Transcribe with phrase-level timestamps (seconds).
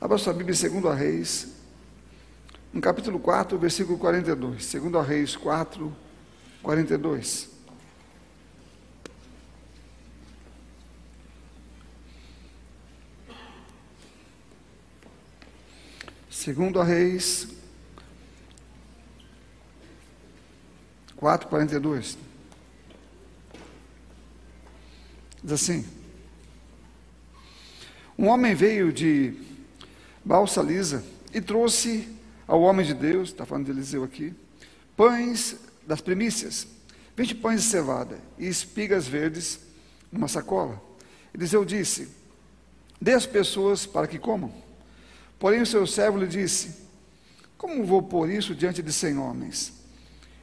[0.00, 1.48] Abra sua Bíblia em 2 Reis,
[2.72, 4.72] no capítulo 4, versículo 42.
[4.72, 5.94] 2 Reis 4,
[6.62, 7.50] 42.
[16.30, 17.48] Segundo a Reis
[21.16, 22.16] 4, 42.
[25.44, 25.86] Diz assim:
[28.16, 29.49] Um homem veio de
[30.30, 31.02] Balsa Lisa
[31.34, 32.06] e trouxe
[32.46, 34.32] ao homem de Deus, está falando de Eliseu aqui,
[34.96, 36.68] pães das primícias,
[37.16, 39.58] vinte pães de cevada e espigas verdes
[40.12, 40.80] numa sacola.
[41.34, 42.06] Eliseu disse:
[43.00, 44.54] Dê às pessoas para que comam.
[45.36, 46.76] Porém o seu servo lhe disse:
[47.58, 49.72] Como vou pôr isso diante de cem homens?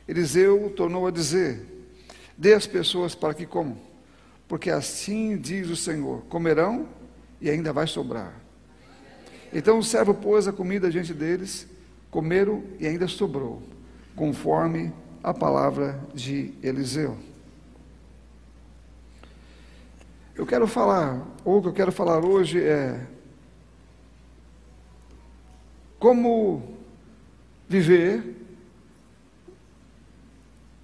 [0.05, 1.65] Eliseu tornou a dizer:
[2.37, 3.77] Dê às pessoas para que comam,
[4.49, 6.89] porque assim diz o Senhor: comerão
[7.39, 8.46] e ainda vai sobrar.
[9.53, 11.67] Então o servo pôs a comida diante deles,
[12.11, 13.61] comeram e ainda sobrou,
[14.15, 17.17] conforme a palavra de Eliseu.
[20.35, 23.07] Eu quero falar, ou o que eu quero falar hoje é
[25.99, 26.77] como
[27.67, 28.35] viver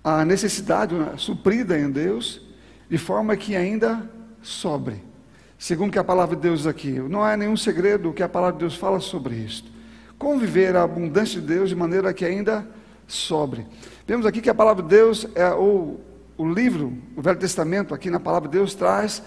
[0.03, 2.41] a necessidade né, suprida em Deus,
[2.89, 4.09] de forma que ainda
[4.41, 5.01] sobre.
[5.63, 8.59] Segundo que a palavra de Deus aqui, não há nenhum segredo que a palavra de
[8.59, 9.71] Deus fala sobre isto.
[10.17, 12.67] Como viver a abundância de Deus de maneira que ainda
[13.07, 13.65] sobre.
[14.05, 16.01] Vemos aqui que a palavra de Deus, é, ou
[16.37, 19.23] o livro, o Velho Testamento, aqui na palavra de Deus, traz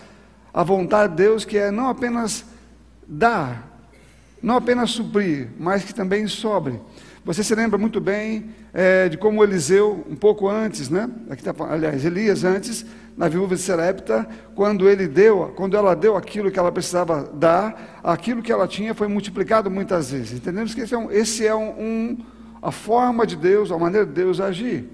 [0.53, 2.45] a vontade de Deus que é não apenas
[3.09, 3.89] dar,
[4.43, 6.79] não apenas suprir, mas que também sobre.
[7.27, 11.11] Você se lembra muito bem é, de como Eliseu, um pouco antes, né?
[11.29, 14.25] Aqui tá, aliás, Elias antes, na viúva de Serepta,
[14.55, 18.95] quando ele deu, quando ela deu aquilo que ela precisava dar, aquilo que ela tinha
[18.95, 20.35] foi multiplicado muitas vezes.
[20.35, 22.19] Entendemos que esse é, um, esse é um, um,
[22.63, 24.89] a forma de Deus, a maneira de Deus agir.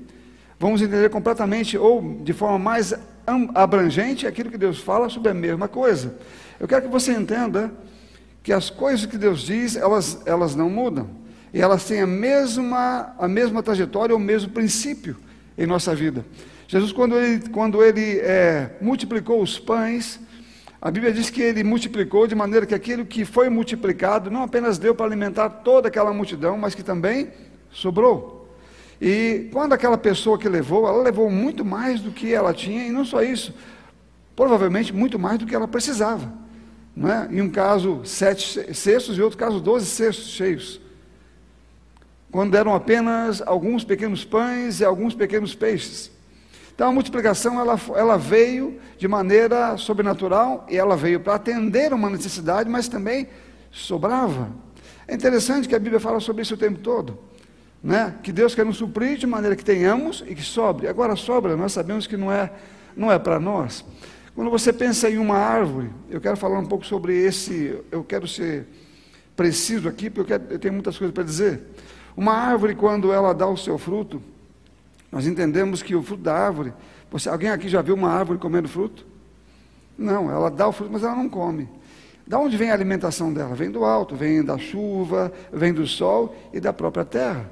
[0.59, 2.95] Vamos entender completamente, ou de forma mais
[3.55, 6.17] abrangente, aquilo que Deus fala sobre a mesma coisa.
[6.59, 7.71] Eu quero que você entenda
[8.43, 11.21] que as coisas que Deus diz, elas, elas não mudam.
[11.53, 15.17] E elas têm a mesma, a mesma trajetória, o mesmo princípio
[15.57, 16.25] em nossa vida.
[16.67, 20.19] Jesus, quando ele, quando ele é, multiplicou os pães,
[20.81, 24.79] a Bíblia diz que ele multiplicou de maneira que aquilo que foi multiplicado não apenas
[24.79, 27.31] deu para alimentar toda aquela multidão, mas que também
[27.71, 28.43] sobrou.
[29.01, 32.91] E quando aquela pessoa que levou, ela levou muito mais do que ela tinha, e
[32.91, 33.55] não só isso,
[34.35, 36.33] provavelmente muito mais do que ela precisava.
[36.97, 37.29] Não é?
[37.31, 40.81] Em um caso, sete cestos, e outro caso, doze cestos cheios.
[42.33, 46.11] Quando eram apenas alguns pequenos pães e alguns pequenos peixes.
[46.75, 52.09] Então a multiplicação ela, ela veio de maneira sobrenatural e ela veio para atender uma
[52.09, 53.29] necessidade, mas também
[53.71, 54.51] sobrava.
[55.07, 57.19] É interessante que a Bíblia fala sobre isso o tempo todo.
[57.83, 58.15] Né?
[58.23, 60.89] Que Deus quer nos suprir de maneira que tenhamos e que sobre.
[60.89, 62.51] Agora sobra, nós sabemos que não é,
[62.97, 63.85] não é para nós.
[64.35, 68.27] Quando você pensa em uma árvore, eu quero falar um pouco sobre esse, eu quero
[68.27, 68.67] ser
[69.37, 71.61] preciso aqui, porque eu, quero, eu tenho muitas coisas para dizer.
[72.17, 74.23] Uma árvore, quando ela dá o seu fruto,
[75.11, 76.73] nós entendemos que o fruto da árvore,
[77.11, 79.07] você, alguém aqui já viu uma árvore comendo fruto?
[79.97, 81.69] Não, ela dá o fruto, mas ela não come.
[82.27, 83.55] Da onde vem a alimentação dela?
[83.55, 87.51] Vem do alto, vem da chuva, vem do sol e da própria terra.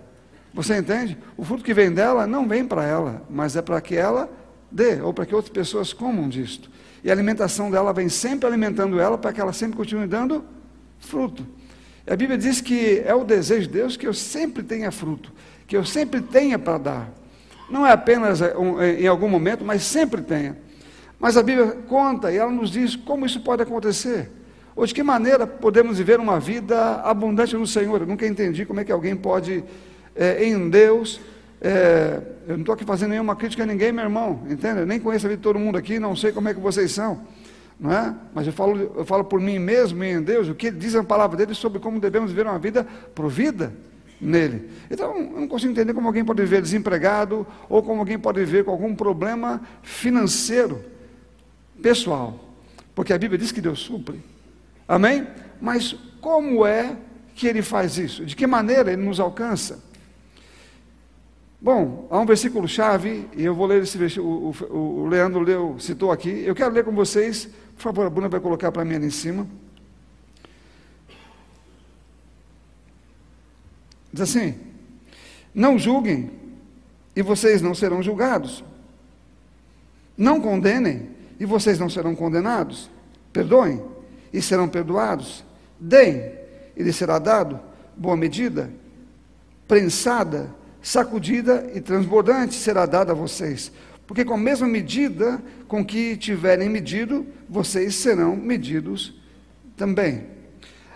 [0.55, 1.17] Você entende?
[1.37, 4.29] O fruto que vem dela não vem para ela, mas é para que ela
[4.71, 6.71] dê, ou para que outras pessoas comam disto.
[7.03, 10.45] E a alimentação dela vem sempre alimentando ela para que ela sempre continue dando
[10.99, 11.47] fruto.
[12.11, 15.31] A Bíblia diz que é o desejo de Deus que eu sempre tenha fruto,
[15.65, 17.13] que eu sempre tenha para dar.
[17.71, 20.59] Não é apenas eh, eh, em algum momento, mas sempre tenha.
[21.21, 24.29] Mas a Bíblia conta e ela nos diz como isso pode acontecer.
[24.75, 28.01] Ou de que maneira podemos viver uma vida abundante no Senhor.
[28.01, 29.63] Eu nunca entendi como é que alguém pode,
[30.17, 31.21] é, em Deus,
[31.61, 34.81] é, eu não estou aqui fazendo nenhuma crítica a ninguém, meu irmão, entende?
[34.81, 36.91] Eu nem conheço a vida de todo mundo aqui, não sei como é que vocês
[36.91, 37.21] são,
[37.81, 38.15] não é?
[38.35, 41.03] Mas eu falo, eu falo por mim mesmo e em Deus, o que diz a
[41.03, 43.73] palavra dele sobre como devemos viver uma vida provida
[44.21, 44.69] nele.
[44.91, 48.65] Então, eu não consigo entender como alguém pode viver desempregado ou como alguém pode viver
[48.65, 50.85] com algum problema financeiro,
[51.81, 52.39] pessoal,
[52.95, 54.21] porque a Bíblia diz que Deus supre.
[54.87, 55.27] Amém?
[55.59, 56.95] Mas como é
[57.35, 58.27] que ele faz isso?
[58.27, 59.83] De que maneira ele nos alcança?
[61.63, 65.41] Bom, há um versículo chave, e eu vou ler esse versículo, o, o, o Leandro
[65.41, 66.43] leu, citou aqui.
[66.45, 67.49] Eu quero ler com vocês,
[67.81, 69.47] por favor, a Bruna vai colocar para mim ali em cima.
[74.13, 74.55] Diz assim:
[75.55, 76.31] Não julguem,
[77.17, 78.63] e vocês não serão julgados.
[80.15, 82.91] Não condenem, e vocês não serão condenados.
[83.33, 83.83] Perdoem,
[84.31, 85.43] e serão perdoados.
[85.79, 86.35] Deem,
[86.77, 87.59] e lhe será dado,
[87.97, 88.71] boa medida,
[89.67, 93.73] prensada, sacudida e transbordante será dada a vocês.
[94.11, 99.15] Porque com a mesma medida com que tiverem medido, vocês serão medidos
[99.77, 100.25] também.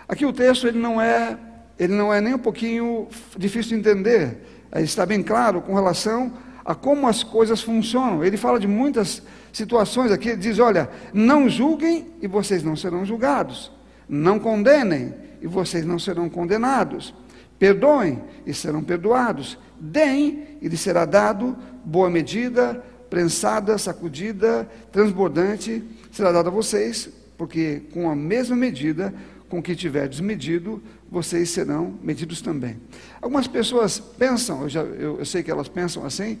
[0.05, 1.39] Aqui o texto ele não é,
[1.79, 3.07] ele não é nem um pouquinho
[3.37, 4.37] difícil de entender.
[4.75, 6.33] Está bem claro com relação
[6.65, 8.21] a como as coisas funcionam.
[8.21, 9.23] Ele fala de muitas
[9.53, 13.71] situações aqui, ele diz: olha, não julguem e vocês não serão julgados.
[14.09, 17.13] Não condenem e vocês não serão condenados.
[17.57, 19.57] Perdoem e serão perdoados.
[19.79, 22.83] Deem e lhes será dado boa medida,
[23.15, 25.81] prensada, sacudida, transbordante,
[26.11, 27.07] será dada a vocês,
[27.37, 29.13] porque com a mesma medida
[29.47, 32.75] com que tiverdes medido, vocês serão medidos também.
[33.21, 36.37] Algumas pessoas pensam, eu, já, eu, eu sei que elas pensam assim,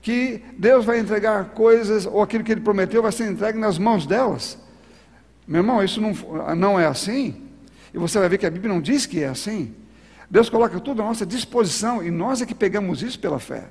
[0.00, 4.06] que Deus vai entregar coisas, ou aquilo que Ele prometeu vai ser entregue nas mãos
[4.06, 4.56] delas.
[5.46, 6.14] Meu irmão, isso não,
[6.54, 7.36] não é assim.
[7.92, 9.74] E você vai ver que a Bíblia não diz que é assim.
[10.30, 13.64] Deus coloca tudo à nossa disposição e nós é que pegamos isso pela fé.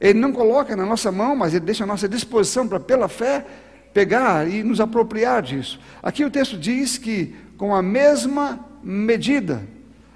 [0.00, 3.44] Ele não coloca na nossa mão, mas ele deixa à nossa disposição para, pela fé,
[3.92, 5.80] pegar e nos apropriar disso.
[6.02, 9.62] Aqui o texto diz que com a mesma medida,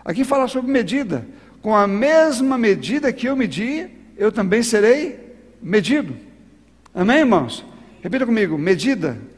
[0.04, 1.26] aqui fala sobre medida,
[1.60, 6.14] com a mesma medida que eu medi, eu também serei medido.
[6.94, 7.64] Amém, irmãos?
[8.02, 9.31] Repita comigo: medida.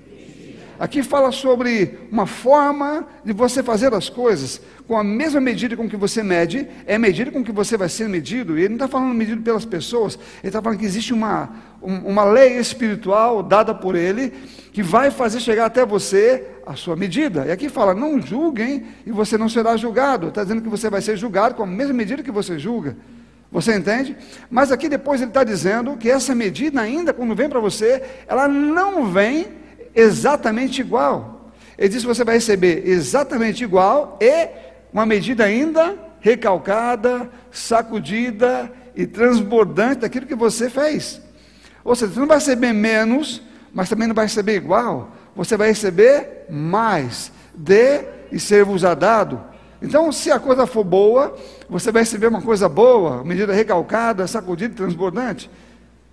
[0.78, 5.88] Aqui fala sobre uma forma de você fazer as coisas com a mesma medida com
[5.88, 8.58] que você mede, é a medida com que você vai ser medido.
[8.58, 11.50] E ele não está falando medido pelas pessoas, ele está falando que existe uma,
[11.80, 14.32] uma lei espiritual dada por ele
[14.72, 17.46] que vai fazer chegar até você a sua medida.
[17.46, 20.28] E aqui fala: não julguem e você não será julgado.
[20.28, 22.96] Está dizendo que você vai ser julgado com a mesma medida que você julga.
[23.52, 24.16] Você entende?
[24.50, 28.48] Mas aqui depois ele está dizendo que essa medida, ainda quando vem para você, ela
[28.48, 29.46] não vem
[29.94, 31.52] exatamente igual.
[31.76, 34.48] Ele diz que você vai receber exatamente igual e
[34.92, 41.20] uma medida ainda recalcada, sacudida e transbordante daquilo que você fez.
[41.84, 43.42] Ou seja, você não vai receber menos,
[43.72, 45.10] mas também não vai receber igual.
[45.36, 47.30] Você vai receber mais.
[47.54, 49.40] Dê e ser-vos dado.
[49.82, 51.36] Então, se a coisa for boa,
[51.68, 55.50] você vai receber uma coisa boa, medida recalcada, sacudida e transbordante.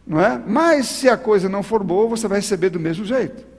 [0.06, 0.42] Não é?
[0.46, 3.51] Mas se a coisa não for boa, você vai receber do mesmo jeito.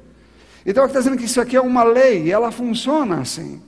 [0.64, 3.60] Então, está dizendo que isso aqui é uma lei, e ela funciona assim.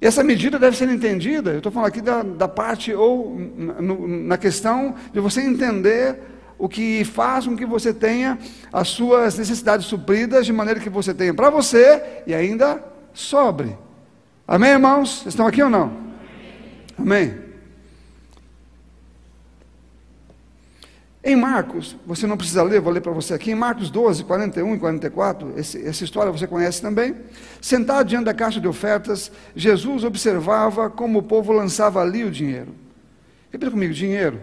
[0.00, 4.36] Essa medida deve ser entendida, eu estou falando aqui da, da parte, ou no, na
[4.36, 6.18] questão de você entender
[6.58, 8.38] o que faz com que você tenha
[8.72, 12.82] as suas necessidades supridas de maneira que você tenha para você e ainda
[13.12, 13.76] sobre.
[14.46, 15.24] Amém, irmãos?
[15.26, 15.92] Estão aqui ou não?
[16.98, 17.41] Amém.
[21.24, 24.74] Em Marcos, você não precisa ler, vou ler para você aqui, em Marcos 12, 41
[24.74, 27.14] e 44, esse, essa história você conhece também.
[27.60, 32.74] Sentado diante da caixa de ofertas, Jesus observava como o povo lançava ali o dinheiro.
[33.52, 34.40] Repita comigo: dinheiro.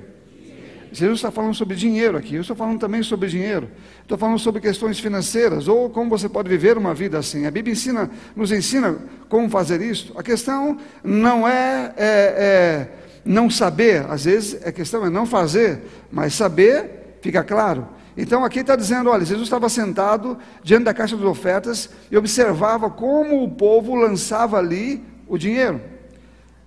[0.91, 3.69] Jesus está falando sobre dinheiro aqui, eu estou falando também sobre dinheiro,
[4.01, 7.45] estou falando sobre questões financeiras, ou como você pode viver uma vida assim.
[7.45, 8.97] A Bíblia ensina, nos ensina
[9.27, 10.13] como fazer isso.
[10.17, 12.89] A questão não é, é, é
[13.25, 15.81] não saber, às vezes a questão é não fazer,
[16.11, 17.87] mas saber fica claro.
[18.17, 22.89] Então aqui está dizendo: olha, Jesus estava sentado diante da caixa das ofertas e observava
[22.89, 25.81] como o povo lançava ali o dinheiro.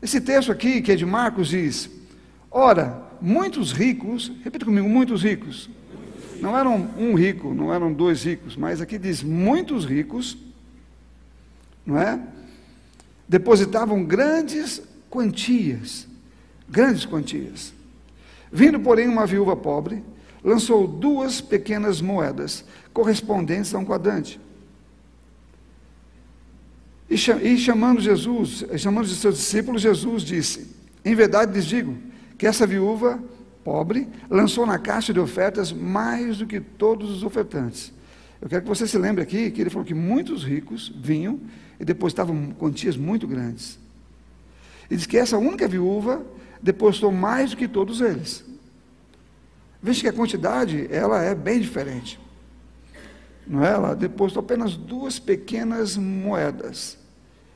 [0.01, 1.91] Esse texto aqui, que é de Marcos, diz:
[2.51, 5.69] ora, muitos ricos, repita comigo, muitos ricos.
[6.41, 10.37] Não eram um rico, não eram dois ricos, mas aqui diz muitos ricos,
[11.87, 12.19] não é?
[13.29, 16.09] Depositavam grandes quantias
[16.73, 17.75] grandes quantias.
[18.51, 20.03] Vindo, porém, uma viúva pobre,
[20.43, 24.41] lançou duas pequenas moedas, correspondentes a um quadrante.
[27.09, 27.19] E,
[27.59, 30.75] chamando Jesus, chamando os seus discípulos, Jesus disse:
[31.05, 31.97] Em verdade lhes digo
[32.39, 33.23] que essa viúva
[33.63, 37.93] pobre lançou na caixa de ofertas mais do que todos os ofertantes.
[38.41, 41.39] Eu quero que você se lembre aqui que ele falou que muitos ricos vinham
[41.79, 43.79] e depositavam quantias muito grandes.
[44.91, 46.25] E diz que essa única viúva
[46.63, 48.45] depositou mais do que todos eles.
[49.83, 52.21] Veja que a quantidade, ela é bem diferente.
[53.45, 53.73] Não é?
[53.73, 56.97] Ela depositou apenas duas pequenas moedas,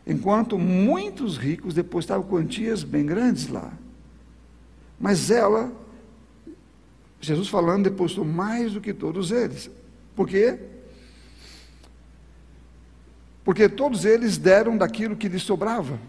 [0.05, 3.73] enquanto muitos ricos depositavam quantias bem grandes lá.
[4.99, 5.73] Mas ela,
[7.21, 9.71] Jesus falando, depositou mais do que todos eles.
[10.17, 10.59] Por quê?
[13.45, 16.01] Porque todos eles deram daquilo que lhes sobrava.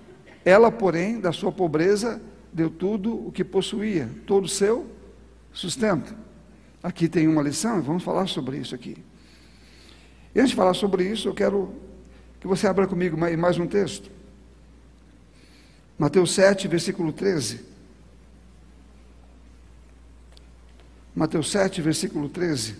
[0.43, 2.19] Ela, porém, da sua pobreza,
[2.57, 4.89] deu tudo o que possuía, todo o seu
[5.53, 6.15] sustento.
[6.81, 8.97] Aqui tem uma lição, vamos falar sobre isso aqui.
[10.33, 11.71] E antes de falar sobre isso, eu quero
[12.39, 14.09] que você abra comigo mais um texto.
[15.99, 17.63] Mateus 7, versículo 13.
[21.13, 22.75] Mateus 7, versículo 13.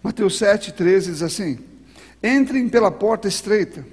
[0.00, 1.58] Mateus 7, 13 diz assim:
[2.22, 3.84] Entrem pela porta estreita,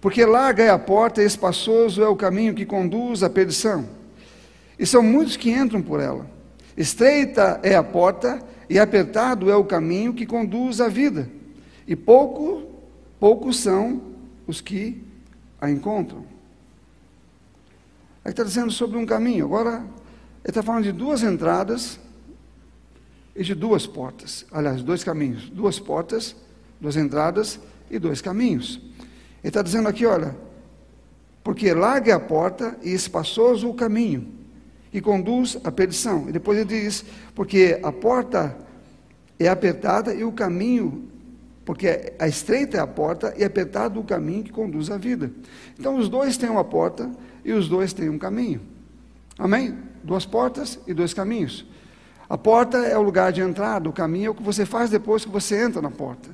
[0.00, 3.88] porque larga é a porta e espaçoso é o caminho que conduz à perdição,
[4.78, 6.26] e são muitos que entram por ela.
[6.76, 11.30] Estreita é a porta e apertado é o caminho que conduz à vida,
[11.86, 12.66] e pouco,
[13.18, 14.02] poucos são
[14.46, 15.02] os que
[15.60, 16.24] a encontram.
[18.24, 19.44] Aí está dizendo sobre um caminho.
[19.44, 21.98] Agora, ele está falando de duas entradas
[23.36, 24.44] e de duas portas.
[24.50, 25.48] Aliás, dois caminhos.
[25.48, 26.34] Duas portas,
[26.80, 28.80] duas entradas e dois caminhos.
[29.46, 30.36] Ele está dizendo aqui, olha,
[31.44, 34.26] porque larga a porta e espaçoso o caminho
[34.90, 36.28] que conduz à perdição.
[36.28, 38.58] E depois ele diz, porque a porta
[39.38, 41.08] é apertada e o caminho
[41.64, 45.30] porque a estreita é a porta e apertado o caminho que conduz à vida.
[45.78, 47.08] Então os dois têm uma porta
[47.44, 48.60] e os dois têm um caminho.
[49.38, 49.78] Amém?
[50.02, 51.64] Duas portas e dois caminhos.
[52.28, 55.24] A porta é o lugar de entrada, o caminho é o que você faz depois
[55.24, 56.30] que você entra na porta.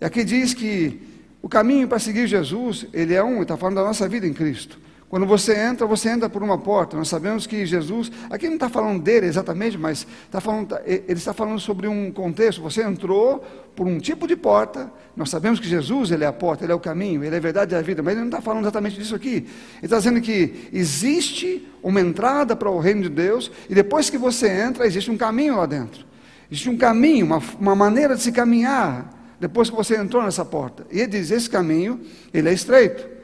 [0.00, 1.13] E aqui diz que
[1.44, 4.78] o caminho para seguir Jesus, ele é um, está falando da nossa vida em Cristo.
[5.10, 6.96] Quando você entra, você entra por uma porta.
[6.96, 11.34] Nós sabemos que Jesus, aqui não está falando dele exatamente, mas está falando, ele está
[11.34, 12.62] falando sobre um contexto.
[12.62, 13.44] Você entrou
[13.76, 14.90] por um tipo de porta.
[15.14, 17.42] Nós sabemos que Jesus ele é a porta, ele é o caminho, ele é a
[17.42, 18.02] verdade e a vida.
[18.02, 19.34] Mas ele não está falando exatamente disso aqui.
[19.34, 19.46] Ele
[19.82, 24.48] está dizendo que existe uma entrada para o reino de Deus e depois que você
[24.48, 26.06] entra, existe um caminho lá dentro.
[26.50, 30.86] Existe um caminho, uma, uma maneira de se caminhar depois que você entrou nessa porta.
[30.90, 32.00] E ele diz: esse caminho
[32.32, 33.14] ele é estreito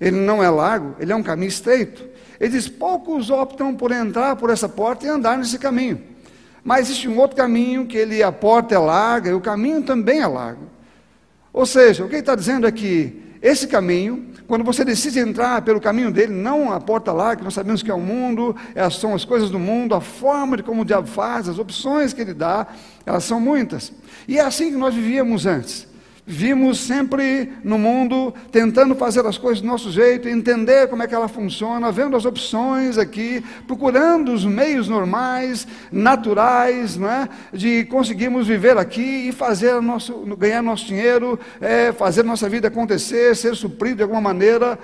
[0.00, 2.08] ele não é largo, ele é um caminho estreito.
[2.40, 6.00] Ele diz: poucos optam por entrar por essa porta e andar nesse caminho.
[6.64, 10.20] Mas existe um outro caminho que ele, a porta é larga e o caminho também
[10.20, 10.64] é largo.
[11.52, 15.62] Ou seja, o que ele está dizendo é que esse caminho, quando você decide entrar
[15.62, 19.14] pelo caminho dele, não a porta larga, nós sabemos que é o mundo, é, são
[19.14, 22.34] as coisas do mundo, a forma de como o diabo faz, as opções que ele
[22.34, 22.66] dá,
[23.06, 23.92] elas são muitas.
[24.28, 25.89] E é assim que nós vivíamos antes.
[26.32, 31.14] Vimos sempre no mundo tentando fazer as coisas do nosso jeito, entender como é que
[31.14, 38.78] ela funciona, vendo as opções aqui, procurando os meios normais, naturais, é, de conseguirmos viver
[38.78, 44.02] aqui e fazer nosso, ganhar nosso dinheiro, é, fazer nossa vida acontecer, ser suprido de
[44.04, 44.78] alguma maneira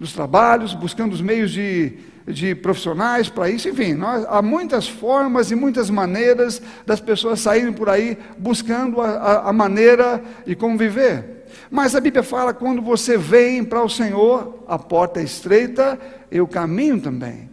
[0.00, 5.50] dos trabalhos, buscando os meios de de profissionais para isso, enfim, nós, há muitas formas
[5.50, 10.76] e muitas maneiras das pessoas saírem por aí buscando a, a, a maneira de como
[10.76, 11.44] viver.
[11.70, 15.98] Mas a Bíblia fala quando você vem para o Senhor, a porta é estreita
[16.30, 17.48] e o caminho também.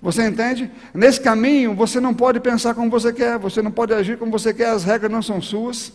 [0.00, 0.70] Você entende?
[0.92, 4.52] Nesse caminho você não pode pensar como você quer, você não pode agir como você
[4.52, 5.92] quer, as regras não são suas,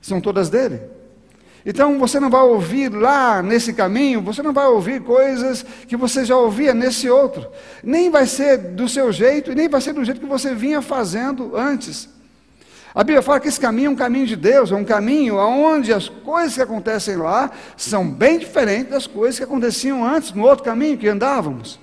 [0.00, 0.80] são todas dele.
[1.68, 6.24] Então você não vai ouvir lá nesse caminho, você não vai ouvir coisas que você
[6.24, 7.44] já ouvia nesse outro.
[7.82, 10.80] Nem vai ser do seu jeito, e nem vai ser do jeito que você vinha
[10.80, 12.08] fazendo antes.
[12.94, 15.92] A Bíblia fala que esse caminho é um caminho de Deus, é um caminho onde
[15.92, 20.64] as coisas que acontecem lá são bem diferentes das coisas que aconteciam antes, no outro
[20.64, 21.80] caminho que andávamos.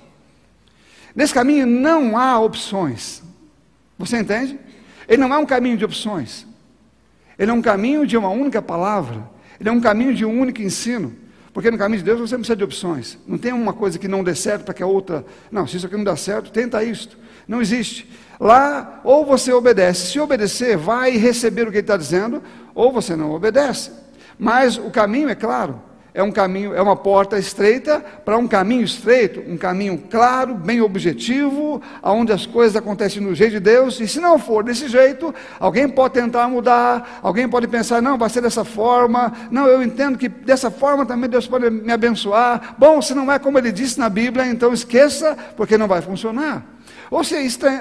[1.14, 3.22] Nesse caminho não há opções.
[3.98, 4.58] Você entende?
[5.06, 6.46] Ele não é um caminho de opções.
[7.38, 9.33] Ele é um caminho de uma única palavra.
[9.64, 11.14] Ele é um caminho de um único ensino.
[11.50, 13.16] Porque no caminho de Deus você não precisa de opções.
[13.26, 15.24] Não tem uma coisa que não dê certo para que a outra.
[15.50, 17.16] Não, se isso aqui não dá certo, tenta isto.
[17.48, 18.06] Não existe.
[18.38, 20.08] Lá, ou você obedece.
[20.08, 22.42] Se obedecer, vai receber o que ele está dizendo,
[22.74, 23.90] ou você não obedece.
[24.38, 25.80] Mas o caminho é claro
[26.14, 30.80] é um caminho, é uma porta estreita para um caminho estreito, um caminho claro, bem
[30.80, 33.98] objetivo, aonde as coisas acontecem no jeito de Deus.
[33.98, 38.30] E se não for desse jeito, alguém pode tentar mudar, alguém pode pensar, não, vai
[38.30, 39.32] ser dessa forma.
[39.50, 42.76] Não, eu entendo que dessa forma também Deus pode me abençoar.
[42.78, 46.73] Bom, se não é como ele disse na Bíblia, então esqueça, porque não vai funcionar.
[47.14, 47.36] Ou se,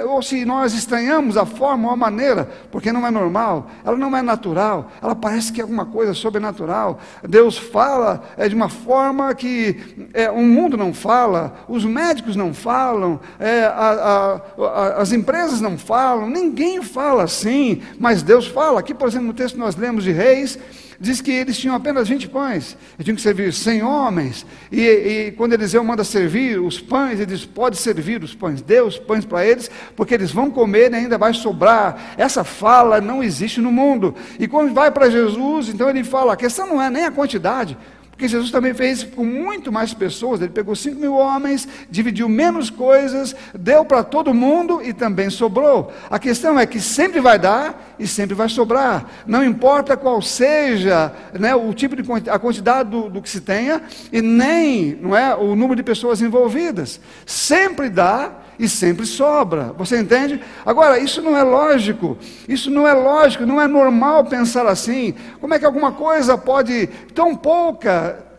[0.07, 4.15] ou se nós estranhamos a forma ou a maneira, porque não é normal, ela não
[4.15, 6.99] é natural, ela parece que é alguma coisa sobrenatural.
[7.27, 12.53] Deus fala é, de uma forma que é, o mundo não fala, os médicos não
[12.53, 18.81] falam, é, a, a, a, as empresas não falam, ninguém fala assim, mas Deus fala.
[18.81, 20.59] Aqui, por exemplo, no texto que nós lemos de Reis,
[21.03, 25.31] diz que eles tinham apenas 20 pães, e tinham que servir 100 homens, e, e
[25.33, 29.25] quando Eliseu manda servir os pães, ele diz, pode servir os pães, dê os pães
[29.25, 33.69] para eles, porque eles vão comer e ainda vai sobrar, essa fala não existe no
[33.69, 37.11] mundo, e quando vai para Jesus, então ele fala, a questão não é nem a
[37.11, 37.77] quantidade,
[38.13, 40.39] Porque Jesus também fez com muito mais pessoas.
[40.39, 45.91] Ele pegou 5 mil homens, dividiu menos coisas, deu para todo mundo e também sobrou.
[46.11, 49.09] A questão é que sempre vai dar e sempre vai sobrar.
[49.25, 53.81] Não importa qual seja né, o tipo de a quantidade do, do que se tenha
[54.11, 56.99] e nem não é, o número de pessoas envolvidas.
[57.25, 59.73] Sempre dá e sempre sobra.
[59.77, 60.41] Você entende?
[60.65, 62.17] Agora, isso não é lógico.
[62.47, 65.13] Isso não é lógico, não é normal pensar assim.
[65.39, 68.32] Como é que alguma coisa pode, tão pouca,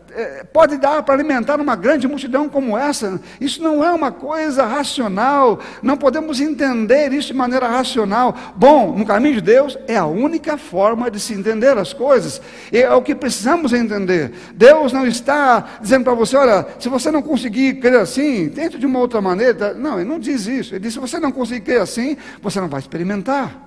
[0.53, 3.19] pode dar para alimentar uma grande multidão como essa.
[3.39, 8.35] Isso não é uma coisa racional, não podemos entender isso de maneira racional.
[8.55, 12.41] Bom, no caminho de Deus é a única forma de se entender as coisas,
[12.71, 14.31] é o que precisamos entender.
[14.53, 18.85] Deus não está dizendo para você: olha, se você não conseguir crer assim, tente de
[18.85, 19.73] uma outra maneira.
[19.73, 20.73] Não, Ele não diz isso.
[20.73, 23.64] Ele diz: se você não conseguir crer assim, você não vai experimentar.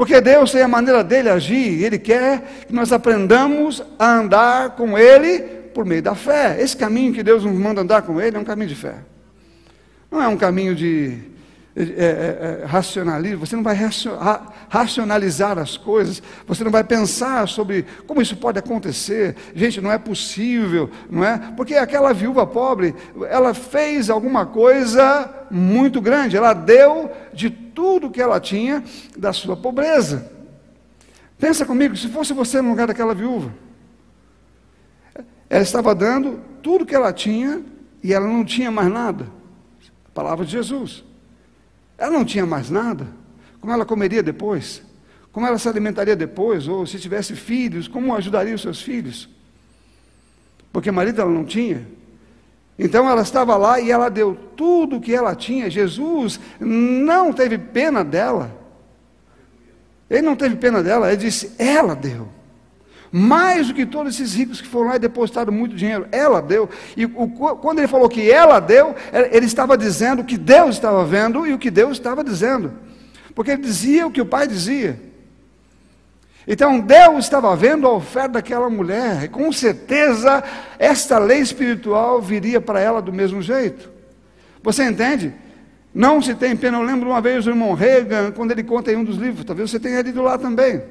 [0.00, 4.96] Porque Deus tem a maneira dele agir, ele quer que nós aprendamos a andar com
[4.96, 5.40] ele
[5.74, 6.56] por meio da fé.
[6.58, 8.94] Esse caminho que Deus nos manda andar com ele é um caminho de fé.
[10.10, 11.18] Não é um caminho de
[11.74, 13.78] é, é, é, racionalismo, você não vai
[14.68, 19.36] racionalizar as coisas, você não vai pensar sobre como isso pode acontecer.
[19.54, 21.38] Gente, não é possível, não é?
[21.56, 22.92] Porque aquela viúva pobre,
[23.28, 28.82] ela fez alguma coisa muito grande, ela deu de tudo que ela tinha
[29.16, 30.28] da sua pobreza.
[31.38, 33.54] Pensa comigo, se fosse você no lugar daquela viúva,
[35.48, 37.62] ela estava dando tudo que ela tinha
[38.02, 39.28] e ela não tinha mais nada.
[40.06, 41.08] A palavra de Jesus.
[42.00, 43.06] Ela não tinha mais nada.
[43.60, 44.82] Como ela comeria depois?
[45.30, 46.66] Como ela se alimentaria depois?
[46.66, 49.28] Ou se tivesse filhos, como ajudaria os seus filhos?
[50.72, 51.86] Porque marido ela não tinha.
[52.78, 55.68] Então ela estava lá e ela deu tudo o que ela tinha.
[55.68, 58.58] Jesus não teve pena dela.
[60.08, 62.28] Ele não teve pena dela, ele disse: ela deu.
[63.12, 66.68] Mais do que todos esses ricos que foram lá e depositaram muito dinheiro, ela deu.
[66.96, 68.94] E o, quando ele falou que ela deu,
[69.32, 72.72] ele estava dizendo o que Deus estava vendo e o que Deus estava dizendo.
[73.34, 75.00] Porque ele dizia o que o pai dizia.
[76.46, 80.42] Então Deus estava vendo a oferta daquela mulher, e com certeza
[80.78, 83.90] esta lei espiritual viria para ela do mesmo jeito.
[84.62, 85.32] Você entende?
[85.92, 86.78] Não se tem pena.
[86.78, 89.70] Eu lembro uma vez o irmão Reagan, quando ele conta em um dos livros, talvez
[89.70, 90.82] você tenha lido lá também,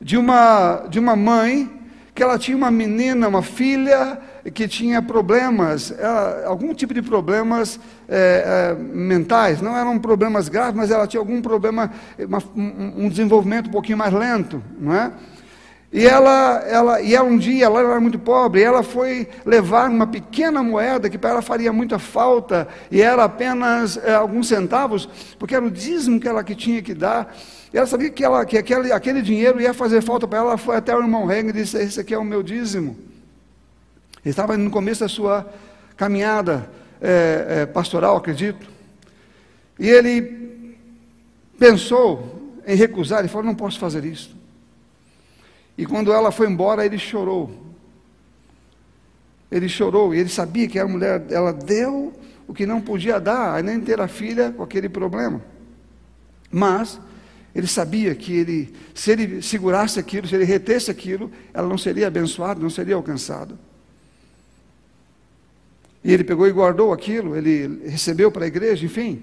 [0.00, 1.70] de uma, de uma mãe
[2.14, 4.18] que ela tinha uma menina, uma filha,
[4.54, 7.78] que tinha problemas, ela, algum tipo de problemas
[8.08, 13.68] é, é, mentais, não eram problemas graves, mas ela tinha algum problema, uma, um, desenvolvimento
[13.68, 15.12] um pouquinho mais lento, não é?
[15.92, 19.88] E ela, ela, e ela um dia, ela era muito pobre, e ela foi levar
[19.88, 25.08] uma pequena moeda que para ela faria muita falta, e era apenas é, alguns centavos,
[25.38, 27.34] porque era o dízimo que ela que tinha que dar.
[27.72, 30.58] E ela sabia que, ela, que aquele, aquele dinheiro ia fazer falta para ela, ela
[30.58, 32.96] foi até o irmão Reng e disse: Esse aqui é o meu dízimo.
[34.24, 35.46] Ele estava no começo da sua
[35.96, 38.66] caminhada é, é, pastoral, acredito.
[39.78, 40.76] E ele
[41.58, 44.36] pensou em recusar, ele falou: Não posso fazer isso.
[45.76, 47.50] E quando ela foi embora, ele chorou.
[49.50, 52.12] Ele chorou e ele sabia que a mulher, ela deu
[52.48, 55.40] o que não podia dar, nem ter a filha com aquele problema.
[56.50, 57.00] Mas
[57.56, 62.06] ele sabia que ele, se ele segurasse aquilo, se ele retesse aquilo, ela não seria
[62.06, 63.58] abençoada, não seria alcançada.
[66.04, 69.22] E ele pegou e guardou aquilo, ele recebeu para a igreja, enfim.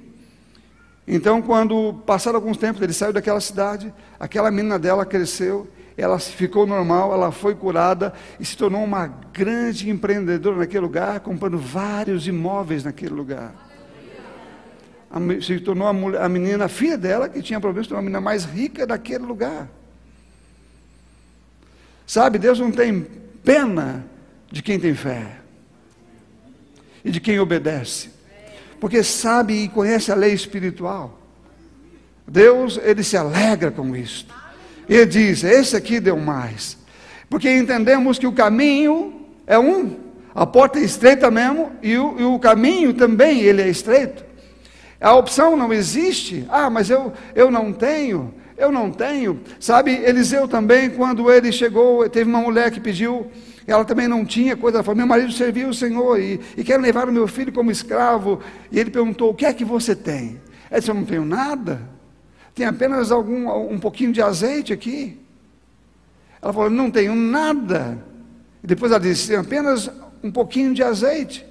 [1.08, 6.66] Então, quando passaram alguns tempos, ele saiu daquela cidade, aquela menina dela cresceu, ela ficou
[6.66, 12.84] normal, ela foi curada e se tornou uma grande empreendedora naquele lugar, comprando vários imóveis
[12.84, 13.63] naquele lugar.
[15.42, 18.22] Se tornou a, mulher, a menina, filha dela, que tinha problemas, se tornou a menina
[18.22, 19.70] mais rica daquele lugar.
[22.08, 23.06] Sabe, Deus não tem
[23.44, 24.06] pena
[24.52, 25.38] de quem tem fé
[27.04, 28.10] e de quem obedece,
[28.80, 31.20] porque sabe e conhece a lei espiritual.
[32.28, 34.34] Deus, ele se alegra com isto.
[34.88, 36.78] Ele diz: Esse aqui deu mais,
[37.30, 39.98] porque entendemos que o caminho é um,
[40.34, 44.24] a porta é estreita mesmo, e o, e o caminho também ele é estreito.
[45.04, 46.46] A opção não existe.
[46.50, 49.42] Ah, mas eu, eu não tenho, eu não tenho.
[49.60, 53.30] Sabe, Eliseu também, quando ele chegou, teve uma mulher que pediu
[53.66, 56.80] ela também não tinha coisa, ela falou, meu marido serviu o Senhor e, e quer
[56.80, 58.42] levar o meu filho como escravo.
[58.72, 60.42] E ele perguntou, o que é que você tem?
[60.70, 61.82] Ela disse, eu não tenho nada,
[62.54, 65.20] tem apenas algum, um pouquinho de azeite aqui.
[66.42, 68.04] Ela falou, não tenho nada.
[68.62, 69.90] E depois ela disse, tem apenas
[70.22, 71.46] um pouquinho de azeite.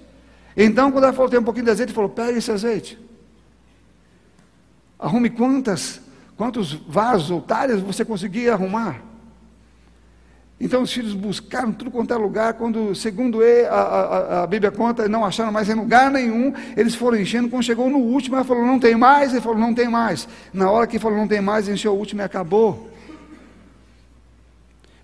[0.54, 2.98] Então, quando ela falou, tem um pouquinho de azeite, ele falou, pega esse azeite.
[5.02, 6.00] Arrume quantas,
[6.36, 9.02] quantos vasos ou talhas você conseguir arrumar.
[10.60, 14.70] Então os filhos buscaram tudo quanto é lugar, quando, segundo ele, a, a, a, Bíblia
[14.70, 18.44] conta, não acharam mais em lugar nenhum, eles foram enchendo, quando chegou no último, ela
[18.44, 20.28] falou, não tem mais, ele falou, não tem mais.
[20.54, 22.88] Na hora que falou, não tem mais, encheu o último e acabou.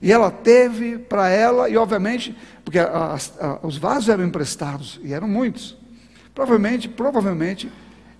[0.00, 2.78] E ela teve para ela, e obviamente, porque
[3.64, 5.76] os vasos eram emprestados, e eram muitos.
[6.32, 7.68] Provavelmente, provavelmente,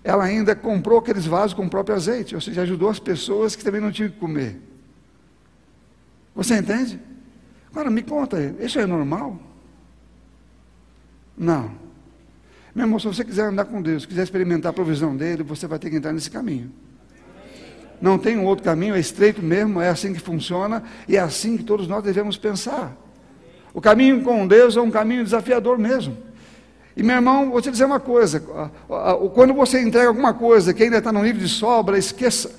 [0.09, 3.62] ela ainda comprou aqueles vasos com o próprio azeite, ou seja, ajudou as pessoas que
[3.62, 4.59] também não tinham que comer.
[6.35, 6.99] Você entende?
[7.71, 9.38] Agora me conta, isso é normal?
[11.37, 11.71] Não.
[12.75, 15.79] Meu irmão, se você quiser andar com Deus, quiser experimentar a provisão dele, você vai
[15.79, 16.73] ter que entrar nesse caminho.
[18.01, 21.59] Não tem um outro caminho, é estreito mesmo, é assim que funciona e é assim
[21.59, 22.97] que todos nós devemos pensar.
[23.75, 26.16] O caminho com Deus é um caminho desafiador mesmo.
[26.98, 28.42] E meu irmão, vou te dizer uma coisa:
[29.32, 32.50] quando você entrega alguma coisa que ainda está no nível de sobra, esqueça.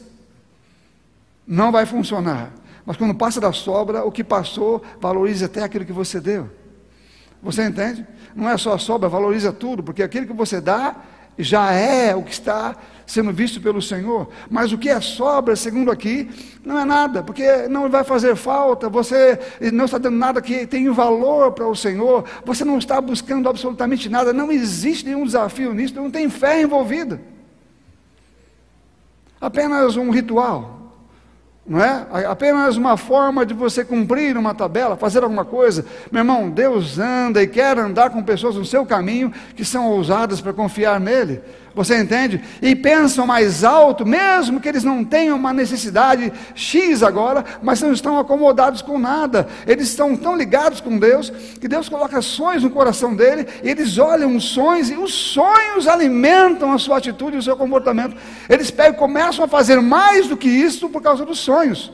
[1.46, 2.54] Não vai funcionar.
[2.86, 6.50] Mas quando passa da sobra, o que passou, valorize até aquilo que você deu.
[7.44, 8.08] Você entende?
[8.34, 10.96] Não é só a sobra, valoriza tudo, porque aquilo que você dá
[11.40, 12.76] já é o que está
[13.06, 14.30] sendo visto pelo Senhor.
[14.50, 16.30] Mas o que é sobra, segundo aqui,
[16.64, 19.40] não é nada, porque não vai fazer falta, você
[19.74, 24.10] não está dando nada que tenha valor para o Senhor, você não está buscando absolutamente
[24.10, 27.20] nada, não existe nenhum desafio nisso, não tem fé envolvida.
[29.42, 30.79] Apenas um ritual
[31.66, 32.26] não é?
[32.26, 35.86] Apenas uma forma de você cumprir uma tabela, fazer alguma coisa.
[36.12, 40.42] Meu irmão, Deus anda e quer andar com pessoas no seu caminho que são ousadas
[40.42, 41.42] para confiar nele.
[41.80, 42.42] Você entende?
[42.62, 47.94] E pensam mais alto, mesmo que eles não tenham uma necessidade X agora, mas não
[47.94, 49.48] estão acomodados com nada.
[49.66, 53.98] Eles estão tão ligados com Deus que Deus coloca sonhos no coração dele, e eles
[53.98, 58.14] olham os sonhos e os sonhos alimentam a sua atitude e o seu comportamento.
[58.50, 61.94] Eles pegam, começam a fazer mais do que isso por causa dos sonhos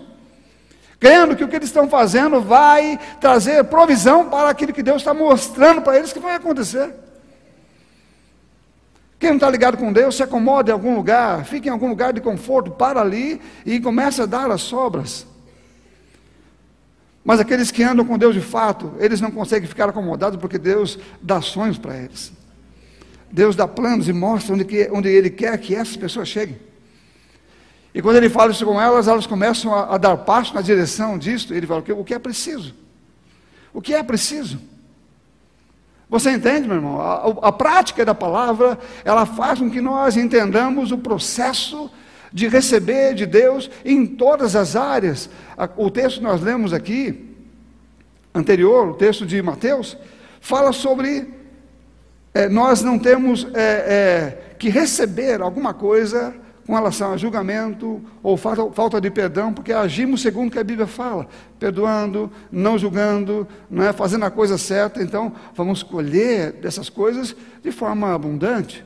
[0.97, 5.13] crendo que o que eles estão fazendo vai trazer provisão para aquilo que Deus está
[5.13, 7.04] mostrando para eles que vai acontecer.
[9.19, 12.11] Quem não está ligado com Deus, se acomoda em algum lugar, fica em algum lugar
[12.11, 15.25] de conforto, para ali e começa a dar as sobras.
[17.23, 20.99] Mas aqueles que andam com Deus de fato, eles não conseguem ficar acomodados porque Deus
[21.21, 22.31] dá sonhos para eles.
[23.31, 26.57] Deus dá planos e mostra onde, que, onde Ele quer que essas pessoas cheguem.
[27.93, 31.17] E quando Ele fala isso com elas, elas começam a, a dar passo na direção
[31.17, 31.53] disso.
[31.53, 32.75] Ele fala: o que é preciso?
[33.73, 34.59] O que é preciso?
[36.09, 37.01] Você entende, meu irmão?
[37.01, 41.89] A, a, prática da palavra, ela faz com que nós entendamos o processo
[42.31, 45.29] de receber de Deus em todas as áreas.
[45.75, 47.35] O texto que nós lemos aqui,
[48.33, 49.97] anterior, o texto de Mateus,
[50.39, 51.33] fala sobre
[52.33, 58.35] é, nós não temos é, é, que receber alguma coisa com relação a julgamento ou
[58.37, 61.27] falta, de perdão, porque agimos segundo o que a Bíblia fala,
[61.59, 65.01] perdoando, não julgando, não é fazendo a coisa certa.
[65.01, 68.83] Então, vamos colher dessas coisas de forma abundante,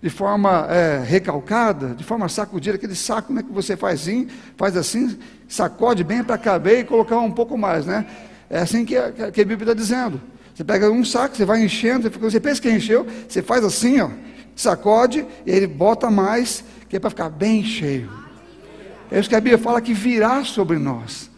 [0.00, 4.76] de forma é, recalcada, de forma sacudida, aquele saco né, que você faz assim, faz
[4.76, 8.06] assim, sacode bem para caber e colocar um pouco mais, né?
[8.48, 10.18] É assim que a, que a Bíblia está dizendo.
[10.54, 14.08] Você pega um saco, você vai enchendo, você pensa que encheu, você faz assim, ó,
[14.56, 18.10] sacode, e ele bota mais, que é para ficar bem cheio.
[19.10, 21.30] É isso que a Bíblia fala que virá sobre nós.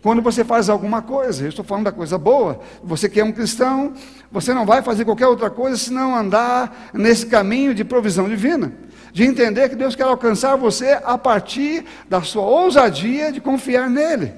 [0.00, 3.32] Quando você faz alguma coisa, eu estou falando da coisa boa, você que é um
[3.32, 3.92] cristão,
[4.30, 8.72] você não vai fazer qualquer outra coisa senão andar nesse caminho de provisão divina,
[9.12, 14.32] de entender que Deus quer alcançar você a partir da sua ousadia de confiar nele.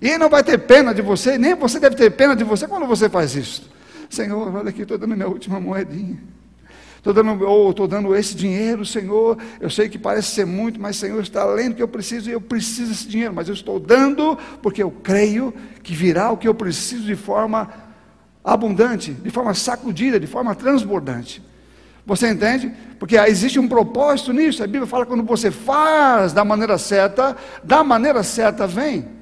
[0.00, 2.68] E ele não vai ter pena de você, nem você deve ter pena de você
[2.68, 3.70] quando você faz isso.
[4.10, 6.18] Senhor, olha aqui, estou dando minha última moedinha.
[7.02, 9.36] Estou dando, ou estou dando esse dinheiro, Senhor.
[9.60, 12.32] Eu sei que parece ser muito, mas Senhor está além do que eu preciso e
[12.32, 13.34] eu preciso desse dinheiro.
[13.34, 17.68] Mas eu estou dando porque eu creio que virá o que eu preciso de forma
[18.44, 21.42] abundante, de forma sacudida, de forma transbordante.
[22.06, 22.72] Você entende?
[23.00, 24.62] Porque existe um propósito nisso.
[24.62, 29.21] A Bíblia fala que quando você faz da maneira certa, da maneira certa vem.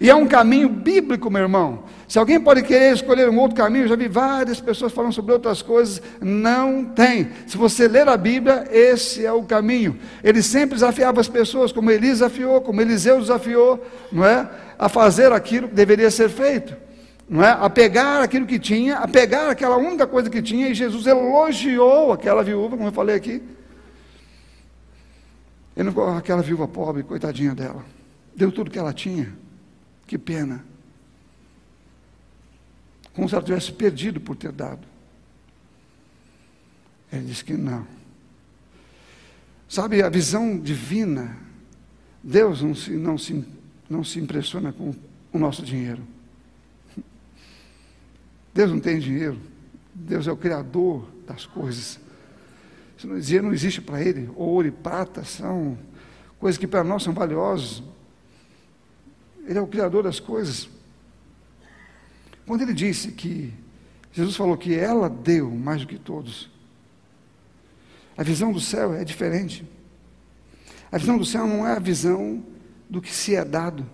[0.00, 1.82] E é um caminho bíblico, meu irmão.
[2.06, 5.32] Se alguém pode querer escolher um outro caminho, eu já vi várias pessoas falando sobre
[5.32, 7.30] outras coisas, não tem.
[7.48, 9.98] Se você ler a Bíblia, esse é o caminho.
[10.22, 14.48] Ele sempre desafiava as pessoas, como Eli desafiou, como Eliseu desafiou, não é?
[14.78, 16.76] A fazer aquilo que deveria ser feito,
[17.28, 17.50] não é?
[17.50, 22.12] A pegar aquilo que tinha, a pegar aquela única coisa que tinha, e Jesus elogiou
[22.12, 23.42] aquela viúva, como eu falei aqui.
[25.76, 27.84] Ele não, aquela viúva pobre, coitadinha dela,
[28.34, 29.47] deu tudo que ela tinha.
[30.08, 30.64] Que pena
[33.18, 34.86] como se ela tivesse perdido por ter dado.
[37.12, 37.84] Ele disse que não.
[39.68, 41.36] Sabe, a visão divina,
[42.22, 43.44] Deus não se, não se,
[43.90, 44.94] não se impressiona com
[45.32, 46.00] o nosso dinheiro.
[48.54, 49.40] Deus não tem dinheiro.
[49.92, 51.98] Deus é o Criador das coisas.
[53.20, 54.30] Dinheiro não existe para Ele.
[54.36, 55.76] Ouro e prata são
[56.38, 57.82] coisas que para nós são valiosas.
[59.48, 60.68] Ele é o Criador das coisas.
[62.46, 63.54] Quando Ele disse que
[64.12, 66.50] Jesus falou que ela deu mais do que todos,
[68.14, 69.66] a visão do céu é diferente.
[70.92, 72.44] A visão do céu não é a visão
[72.90, 73.88] do que se é dado,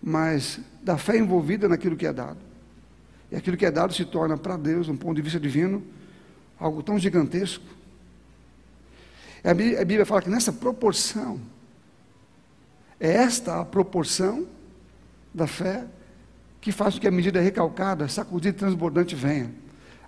[0.00, 2.38] mas da fé envolvida naquilo que é dado.
[3.32, 5.82] E aquilo que é dado se torna para Deus, um ponto de vista divino,
[6.56, 7.64] algo tão gigantesco.
[9.42, 11.40] A Bíblia fala que nessa proporção,
[13.00, 14.46] é esta a proporção
[15.34, 15.84] da fé
[16.60, 19.50] que faz com que a medida recalcada, sacudida e transbordante venha.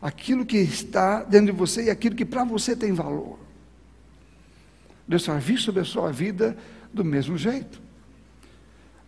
[0.00, 3.38] Aquilo que está dentro de você e aquilo que para você tem valor.
[5.06, 6.56] Deus vai vir sobre a sua vida
[6.92, 7.80] do mesmo jeito.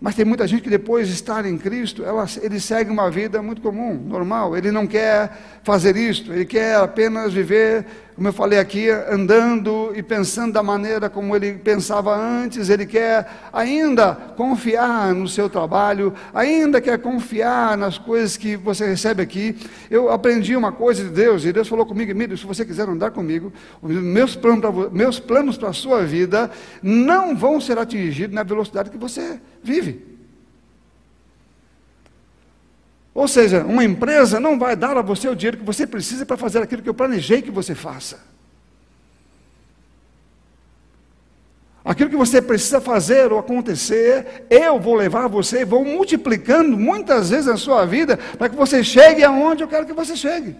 [0.00, 3.42] Mas tem muita gente que depois de estar em Cristo, ela, ele segue uma vida
[3.42, 4.56] muito comum, normal.
[4.56, 7.84] Ele não quer fazer isto, ele quer apenas viver
[8.18, 13.30] como eu falei aqui, andando e pensando da maneira como ele pensava antes, ele quer
[13.52, 19.56] ainda confiar no seu trabalho, ainda quer confiar nas coisas que você recebe aqui.
[19.88, 23.12] Eu aprendi uma coisa de Deus, e Deus falou comigo, Emílio, se você quiser andar
[23.12, 26.50] comigo, meus planos para a sua vida
[26.82, 30.07] não vão ser atingidos na velocidade que você vive.
[33.18, 36.36] Ou seja, uma empresa não vai dar a você o dinheiro que você precisa para
[36.36, 38.20] fazer aquilo que eu planejei que você faça.
[41.84, 47.30] Aquilo que você precisa fazer ou acontecer, eu vou levar você e vou multiplicando muitas
[47.30, 50.54] vezes a sua vida para que você chegue aonde eu quero que você chegue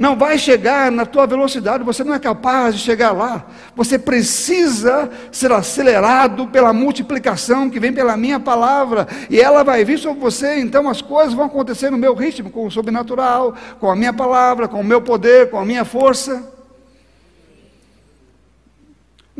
[0.00, 3.44] não vai chegar na tua velocidade, você não é capaz de chegar lá.
[3.76, 9.98] Você precisa ser acelerado pela multiplicação que vem pela minha palavra, e ela vai vir
[9.98, 13.94] sobre você, então as coisas vão acontecer no meu ritmo, com o sobrenatural, com a
[13.94, 16.59] minha palavra, com o meu poder, com a minha força.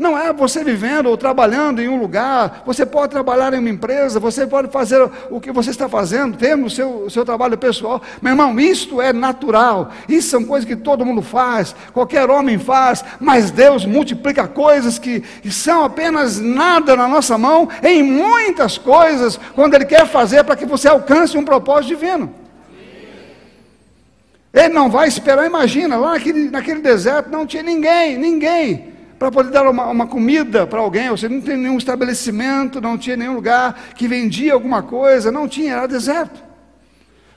[0.01, 4.19] Não é você vivendo ou trabalhando em um lugar, você pode trabalhar em uma empresa,
[4.19, 8.01] você pode fazer o que você está fazendo, tendo o seu, o seu trabalho pessoal.
[8.19, 13.05] Meu irmão, isto é natural, isso são coisas que todo mundo faz, qualquer homem faz,
[13.19, 19.39] mas Deus multiplica coisas que, que são apenas nada na nossa mão, em muitas coisas,
[19.53, 22.33] quando Ele quer fazer para que você alcance um propósito divino.
[24.51, 28.90] Ele não vai esperar, imagina, lá naquele, naquele deserto não tinha ninguém, ninguém
[29.21, 31.07] para poder dar uma, uma comida para alguém.
[31.11, 35.73] Você não tem nenhum estabelecimento, não tinha nenhum lugar que vendia alguma coisa, não tinha,
[35.73, 36.41] era deserto.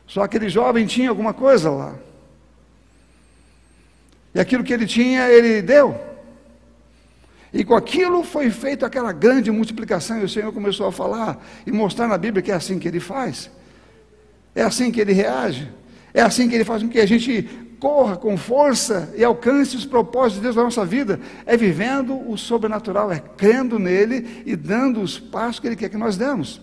[0.07, 1.95] Só aquele jovem tinha alguma coisa lá.
[4.35, 5.95] E aquilo que ele tinha, ele deu.
[7.53, 11.71] E com aquilo foi feita aquela grande multiplicação, e o Senhor começou a falar e
[11.71, 13.51] mostrar na Bíblia que é assim que ele faz.
[14.55, 15.71] É assim que ele reage.
[16.15, 17.47] É assim que ele faz com que a gente
[17.85, 22.39] corra com força e alcance os propósitos de Deus na nossa vida, é vivendo o
[22.39, 26.63] sobrenatural, é crendo nele e dando os passos que ele quer que nós demos.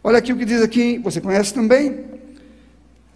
[0.00, 2.04] Olha aqui o que diz aqui, você conhece também.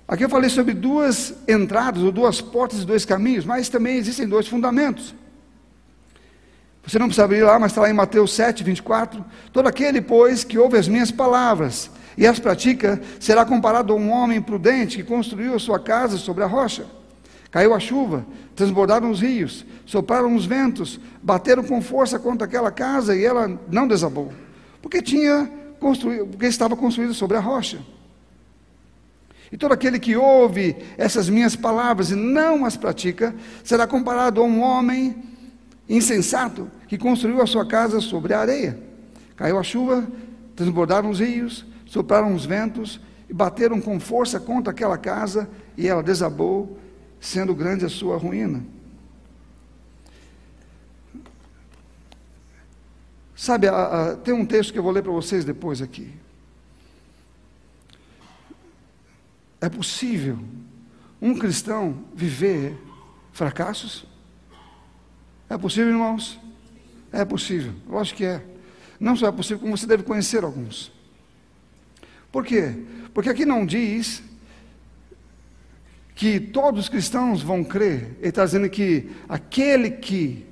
[0.08, 4.26] Aqui eu falei sobre duas entradas, ou duas portas e dois caminhos, mas também existem
[4.26, 5.14] dois fundamentos.
[6.84, 9.24] Você não precisa abrir lá, mas está lá em Mateus 7, 24.
[9.52, 14.10] Todo aquele, pois, que ouve as minhas palavras e as pratica, será comparado a um
[14.10, 16.86] homem prudente que construiu a sua casa sobre a rocha.
[17.50, 18.24] Caiu a chuva,
[18.56, 23.86] transbordaram os rios, sopraram os ventos, bateram com força contra aquela casa e ela não
[23.86, 24.32] desabou,
[24.80, 27.80] porque tinha construído, porque estava construída sobre a rocha.
[29.50, 34.44] E todo aquele que ouve essas minhas palavras e não as pratica, será comparado a
[34.44, 35.14] um homem
[35.86, 38.78] insensato que construiu a sua casa sobre a areia.
[39.36, 40.06] Caiu a chuva,
[40.56, 46.02] transbordaram os rios, sopraram os ventos e bateram com força contra aquela casa e ela
[46.02, 46.78] desabou,
[47.20, 48.64] sendo grande a sua ruína.
[53.36, 56.10] Sabe, a, a, tem um texto que eu vou ler para vocês depois aqui.
[59.60, 60.38] É possível
[61.20, 62.74] um cristão viver
[63.34, 64.06] fracassos?
[65.46, 66.40] É possível, irmãos?
[67.12, 68.42] É possível, lógico que é.
[68.98, 71.01] Não só é possível, como você deve conhecer alguns.
[72.32, 72.74] Por quê?
[73.12, 74.22] Porque aqui não diz
[76.14, 78.16] que todos os cristãos vão crer.
[78.20, 80.46] Ele está dizendo que aquele que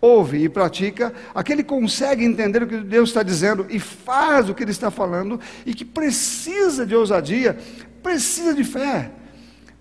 [0.00, 4.62] ouve e pratica, aquele consegue entender o que Deus está dizendo e faz o que
[4.62, 7.56] Ele está falando, e que precisa de ousadia,
[8.02, 9.10] precisa de fé,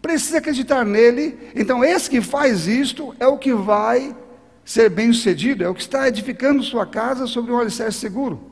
[0.02, 1.38] precisa acreditar nele.
[1.54, 4.16] Então, esse que faz isto é o que vai
[4.64, 8.50] ser bem sucedido, é o que está edificando sua casa sobre um alicerce seguro.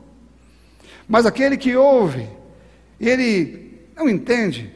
[1.08, 2.28] Mas aquele que ouve,
[3.08, 4.72] ele não entende,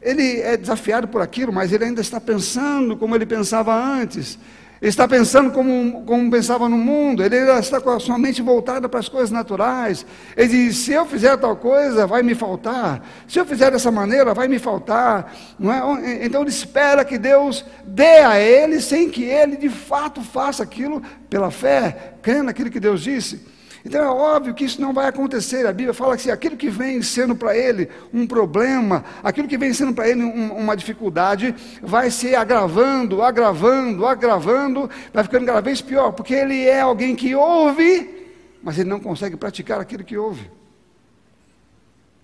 [0.00, 4.38] ele é desafiado por aquilo, mas ele ainda está pensando como ele pensava antes.
[4.80, 8.88] Ele está pensando como, como pensava no mundo, ele está com a sua mente voltada
[8.88, 10.06] para as coisas naturais.
[10.34, 13.06] Ele diz: se eu fizer tal coisa, vai me faltar.
[13.28, 15.34] Se eu fizer dessa maneira, vai me faltar.
[15.60, 16.24] É?
[16.24, 21.02] Então ele espera que Deus dê a ele, sem que ele de fato faça aquilo
[21.28, 23.59] pela fé, crendo naquilo que Deus disse.
[23.84, 25.66] Então é óbvio que isso não vai acontecer.
[25.66, 29.56] A Bíblia fala que se aquilo que vem sendo para ele um problema, aquilo que
[29.56, 35.60] vem sendo para ele um, uma dificuldade, vai se agravando, agravando, agravando, vai ficando cada
[35.60, 38.28] vez pior, porque ele é alguém que ouve,
[38.62, 40.50] mas ele não consegue praticar aquilo que ouve.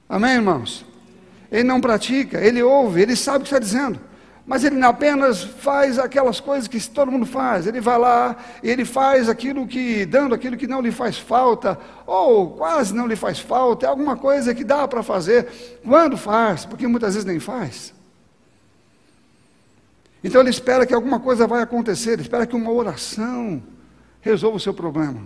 [0.09, 0.85] Amém, irmãos?
[1.51, 3.99] Ele não pratica, ele ouve, ele sabe o que está dizendo
[4.47, 7.67] mas ele apenas faz aquelas coisas que todo mundo faz.
[7.67, 11.77] Ele vai lá e ele faz aquilo que, dando aquilo que não lhe faz falta,
[12.07, 16.65] ou quase não lhe faz falta, é alguma coisa que dá para fazer, quando faz,
[16.65, 17.93] porque muitas vezes nem faz.
[20.23, 23.61] Então ele espera que alguma coisa vai acontecer, ele espera que uma oração
[24.21, 25.23] resolva o seu problema.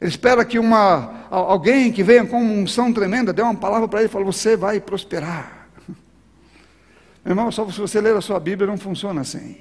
[0.00, 4.00] Ele espera que uma, alguém que venha com uma unção tremenda dê uma palavra para
[4.00, 5.59] ele e fale: Você vai prosperar.
[7.24, 9.56] Meu irmão, só se você ler a sua Bíblia não funciona assim.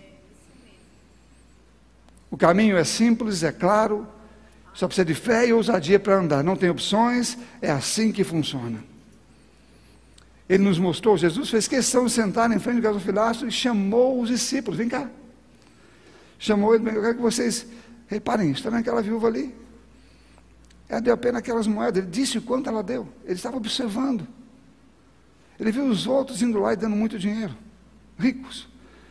[2.32, 4.08] O caminho é simples, é claro,
[4.74, 6.44] só precisa de fé e ousadia para andar.
[6.44, 8.84] Não tem opções, é assim que funciona.
[10.48, 14.30] Ele nos mostrou, Jesus fez questão de sentar em frente do gasofilácio e chamou os
[14.30, 15.10] discípulos, vem cá.
[16.40, 17.68] Chamou ele, eu quero que vocês
[18.08, 19.54] reparem, está vendo aquela viúva ali?
[20.88, 24.28] Ela deu apenas aquelas moedas, ele disse o quanto ela deu, ele estava observando.
[25.60, 27.56] Ele viu os outros indo lá e dando muito dinheiro,
[28.18, 28.68] ricos,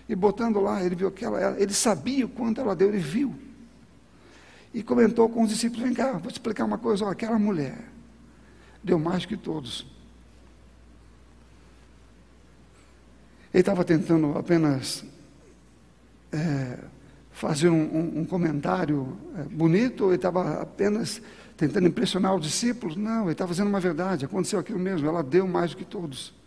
[0.08, 3.34] e botando lá, ele viu aquela, ele sabia o quanto ela deu, ele viu.
[4.72, 7.78] E comentou com os discípulos: vem cá, vou te explicar uma coisa, ó, aquela mulher
[8.82, 9.86] deu mais que todos.
[13.52, 15.04] Ele estava tentando apenas
[16.32, 16.78] é,
[17.30, 21.20] fazer um, um, um comentário é, bonito, ele estava apenas
[21.56, 22.96] tentando impressionar os discípulos?
[22.96, 26.37] Não, ele estava fazendo uma verdade, aconteceu aquilo mesmo, ela deu mais do que todos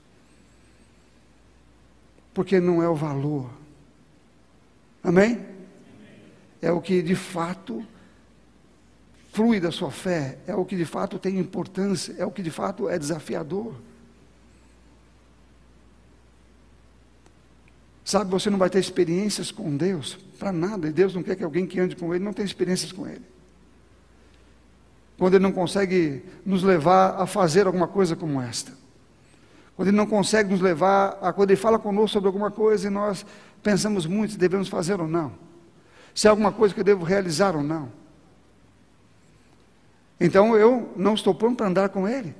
[2.33, 3.49] porque não é o valor.
[5.03, 5.45] Amém?
[6.61, 7.85] É o que de fato
[9.33, 12.51] flui da sua fé, é o que de fato tem importância, é o que de
[12.51, 13.73] fato é desafiador.
[18.03, 21.43] Sabe, você não vai ter experiências com Deus para nada, e Deus não quer que
[21.43, 23.25] alguém que ande com Ele não tenha experiências com Ele.
[25.17, 28.80] Quando Ele não consegue nos levar a fazer alguma coisa como esta
[29.75, 32.89] quando Ele não consegue nos levar, a, quando Ele fala conosco sobre alguma coisa e
[32.89, 33.25] nós
[33.63, 35.33] pensamos muito se devemos fazer ou não,
[36.13, 37.89] se é alguma coisa que eu devo realizar ou não.
[40.19, 42.35] Então eu não estou pronto para andar com Ele,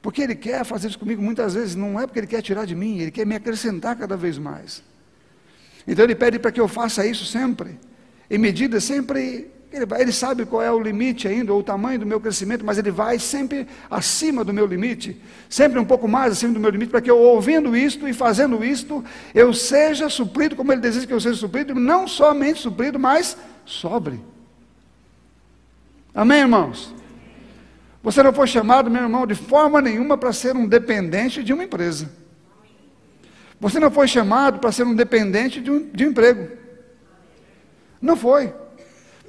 [0.00, 2.74] porque Ele quer fazer isso comigo muitas vezes, não é porque Ele quer tirar de
[2.74, 4.82] mim, Ele quer me acrescentar cada vez mais.
[5.86, 7.78] Então Ele pede para que eu faça isso sempre,
[8.30, 12.06] em medida sempre ele, ele, sabe qual é o limite ainda, ou o tamanho do
[12.06, 16.52] meu crescimento, mas ele vai sempre acima do meu limite, sempre um pouco mais acima
[16.52, 20.72] do meu limite, para que eu, ouvindo isto e fazendo isto, eu seja suprido como
[20.72, 24.20] ele deseja que eu seja suprido, não somente suprido, mas sobre.
[26.12, 26.92] Amém, irmãos?
[28.02, 31.64] Você não foi chamado, meu irmão, de forma nenhuma para ser um dependente de uma
[31.64, 32.10] empresa.
[33.60, 36.48] Você não foi chamado para ser um dependente de um, de um emprego.
[38.00, 38.52] Não foi.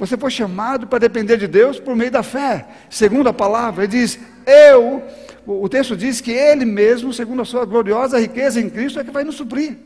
[0.02, 2.68] Você foi chamado para depender de Deus por meio da fé.
[2.90, 5.04] Segundo a palavra, ele diz: Eu,
[5.46, 9.12] o texto diz que Ele mesmo, segundo a sua gloriosa riqueza em Cristo, é que
[9.12, 9.78] vai nos suprir.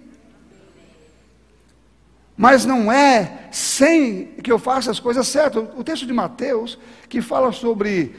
[2.37, 5.65] Mas não é sem que eu faça as coisas certas.
[5.75, 8.15] O texto de Mateus, que fala sobre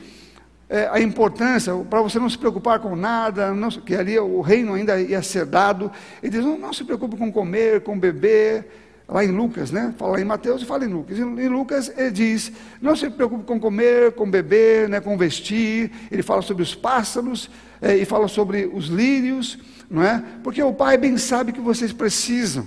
[0.68, 4.74] é, a importância, para você não se preocupar com nada, não, que ali o reino
[4.74, 5.90] ainda ia ser dado,
[6.22, 9.94] ele diz: não, não se preocupe com comer, com beber lá em Lucas, né?
[9.96, 11.18] Fala em Mateus e fala em Lucas.
[11.18, 15.90] Em Lucas ele diz: não se preocupe com comer, com beber, né, com vestir.
[16.10, 19.58] Ele fala sobre os pássaros é, e fala sobre os lírios,
[19.90, 20.22] não é?
[20.42, 22.66] Porque o Pai bem sabe que vocês precisam,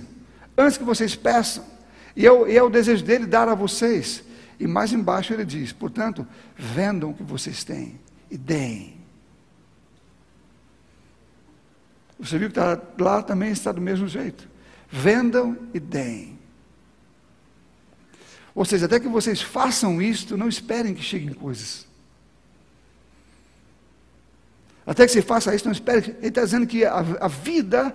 [0.56, 1.64] antes que vocês peçam.
[2.16, 4.24] E é, o, e é o desejo dele dar a vocês.
[4.58, 6.26] E mais embaixo ele diz: portanto,
[6.56, 8.98] vendam o que vocês têm e deem.
[12.18, 14.49] Você viu que tá, lá também está do mesmo jeito.
[14.90, 16.38] Vendam e deem.
[18.54, 21.86] Ou seja, até que vocês façam isto, não esperem que cheguem coisas.
[24.84, 26.16] Até que você faça isso, não espere.
[26.18, 27.94] Ele está dizendo que a, a vida,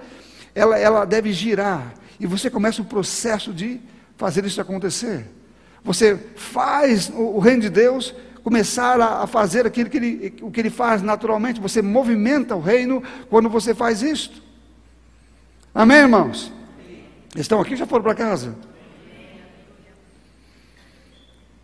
[0.54, 1.94] ela, ela deve girar.
[2.20, 3.82] E você começa o processo de
[4.18, 5.28] fazer isso acontecer.
[5.84, 10.60] Você faz o, o reino de Deus começar a, fazer aquilo que ele, o que
[10.62, 11.60] ele faz naturalmente.
[11.60, 14.42] Você movimenta o reino quando você faz isto.
[15.74, 16.54] Amém, irmãos?
[17.36, 18.56] Estão aqui já foram para casa?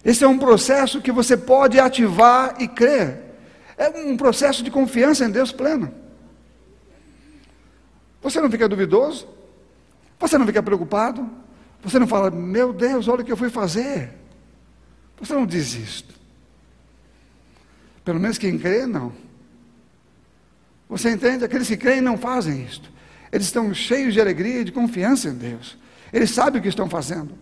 [0.04, 3.24] Esse é um processo que você pode ativar e crer.
[3.78, 5.94] É um processo de confiança em Deus pleno.
[8.22, 9.28] Você não fica duvidoso?
[10.20, 11.28] Você não fica preocupado?
[11.84, 14.12] Você não fala, meu Deus, olha o que eu fui fazer.
[15.20, 16.14] Você não diz isto.
[18.04, 19.14] Pelo menos quem crê, não.
[20.90, 21.46] Você entende?
[21.46, 22.92] Aqueles que creem não fazem isto.
[23.32, 25.78] Eles estão cheios de alegria e de confiança em Deus.
[26.12, 27.34] Eles sabem o que estão fazendo.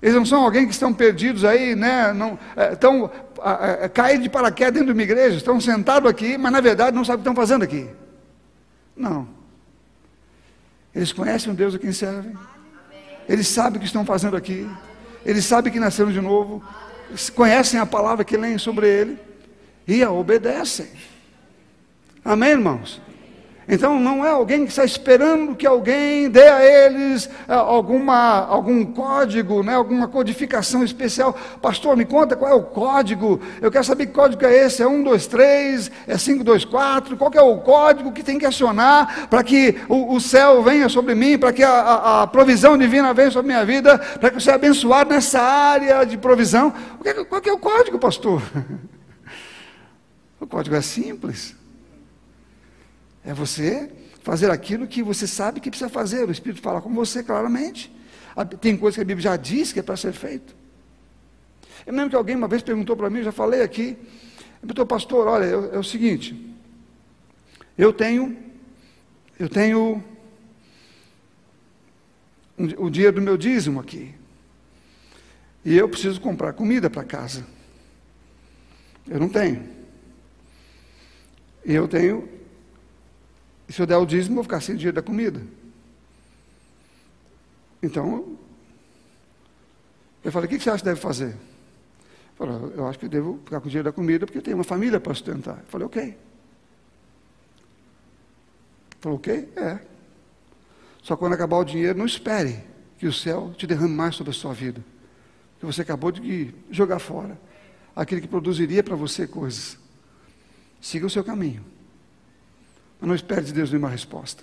[0.00, 2.12] Eles não são alguém que estão perdidos aí, né?
[2.12, 2.38] Não,
[2.72, 3.10] estão
[3.44, 6.96] é, é, caídos de paraquedas dentro de uma igreja, estão sentados aqui, mas na verdade
[6.96, 7.88] não sabem o que estão fazendo aqui.
[8.96, 9.28] Não.
[10.94, 12.32] Eles conhecem o Deus a quem servem.
[13.28, 14.68] Eles sabem o que estão fazendo aqui.
[15.26, 16.62] Eles sabem que nasceram de novo.
[17.34, 19.18] Conhecem a palavra que leem sobre ele
[19.86, 20.88] e a obedecem.
[22.24, 23.00] Amém, irmãos?
[23.68, 28.82] Então não é alguém que está esperando que alguém dê a eles é, alguma, algum
[28.82, 31.36] código, né, alguma codificação especial.
[31.60, 33.38] Pastor, me conta qual é o código.
[33.60, 34.82] Eu quero saber que código é esse.
[34.82, 37.16] É 1, 2, 3, é 5, 2, 4.
[37.18, 41.14] Qual é o código que tem que acionar para que o, o, céu venha sobre
[41.14, 44.40] mim, para que a, a, a, provisão divina venha sobre minha vida, para que eu
[44.40, 46.72] seja abençoado nessa área de provisão.
[47.02, 48.42] Que, qual é o código, pastor?
[50.40, 51.57] O código é simples.
[53.28, 53.90] É você
[54.22, 56.26] fazer aquilo que você sabe que precisa fazer.
[56.26, 57.94] O Espírito fala com você claramente.
[58.58, 60.56] Tem coisas que a Bíblia já diz que é para ser feito.
[61.86, 63.98] Eu lembro que alguém uma vez perguntou para mim, já falei aqui.
[64.62, 66.54] Perguntou, pastor, olha, é, é o seguinte.
[67.76, 68.34] Eu tenho,
[69.38, 70.02] eu tenho
[72.58, 74.14] um, o dia do meu dízimo aqui.
[75.66, 77.44] E eu preciso comprar comida para casa.
[79.06, 79.68] Eu não tenho.
[81.62, 82.37] E eu tenho
[83.68, 85.42] e se eu der o dízimo, eu vou ficar sem dinheiro da comida.
[87.82, 88.38] Então,
[90.24, 91.36] eu falei, o que você acha que deve fazer?
[92.36, 94.56] Falei, eu acho que eu devo ficar com o dinheiro da comida porque eu tenho
[94.56, 95.58] uma família para sustentar.
[95.58, 96.18] Eu falei, ok.
[99.00, 99.52] Falou, ok?
[99.56, 99.78] É.
[101.02, 102.64] Só quando acabar o dinheiro, não espere
[102.98, 104.84] que o céu te derrame mais sobre a sua vida.
[105.60, 107.38] Que você acabou de jogar fora.
[107.94, 109.76] Aquele que produziria para você coisas.
[110.80, 111.64] Siga o seu caminho.
[113.00, 114.42] Mas não espere de Deus nenhuma resposta.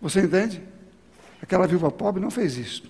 [0.00, 0.62] Você entende?
[1.42, 2.88] Aquela viúva pobre não fez isto.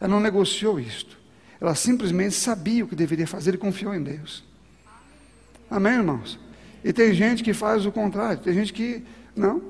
[0.00, 1.16] Ela não negociou isto.
[1.60, 4.44] Ela simplesmente sabia o que deveria fazer e confiou em Deus.
[5.70, 6.38] Amém, irmãos?
[6.84, 8.42] E tem gente que faz o contrário.
[8.42, 9.02] Tem gente que,
[9.34, 9.62] não,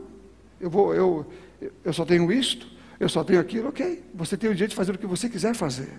[0.61, 1.33] eu, vou, eu,
[1.85, 2.67] eu só tenho isto,
[2.99, 4.05] eu só tenho aquilo, ok.
[4.15, 5.93] Você tem o direito de fazer o que você quiser fazer.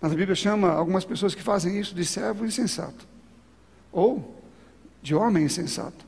[0.00, 3.06] Mas a Bíblia chama algumas pessoas que fazem isso de servo insensato.
[3.90, 4.35] Ou
[5.02, 6.04] de homem insensato.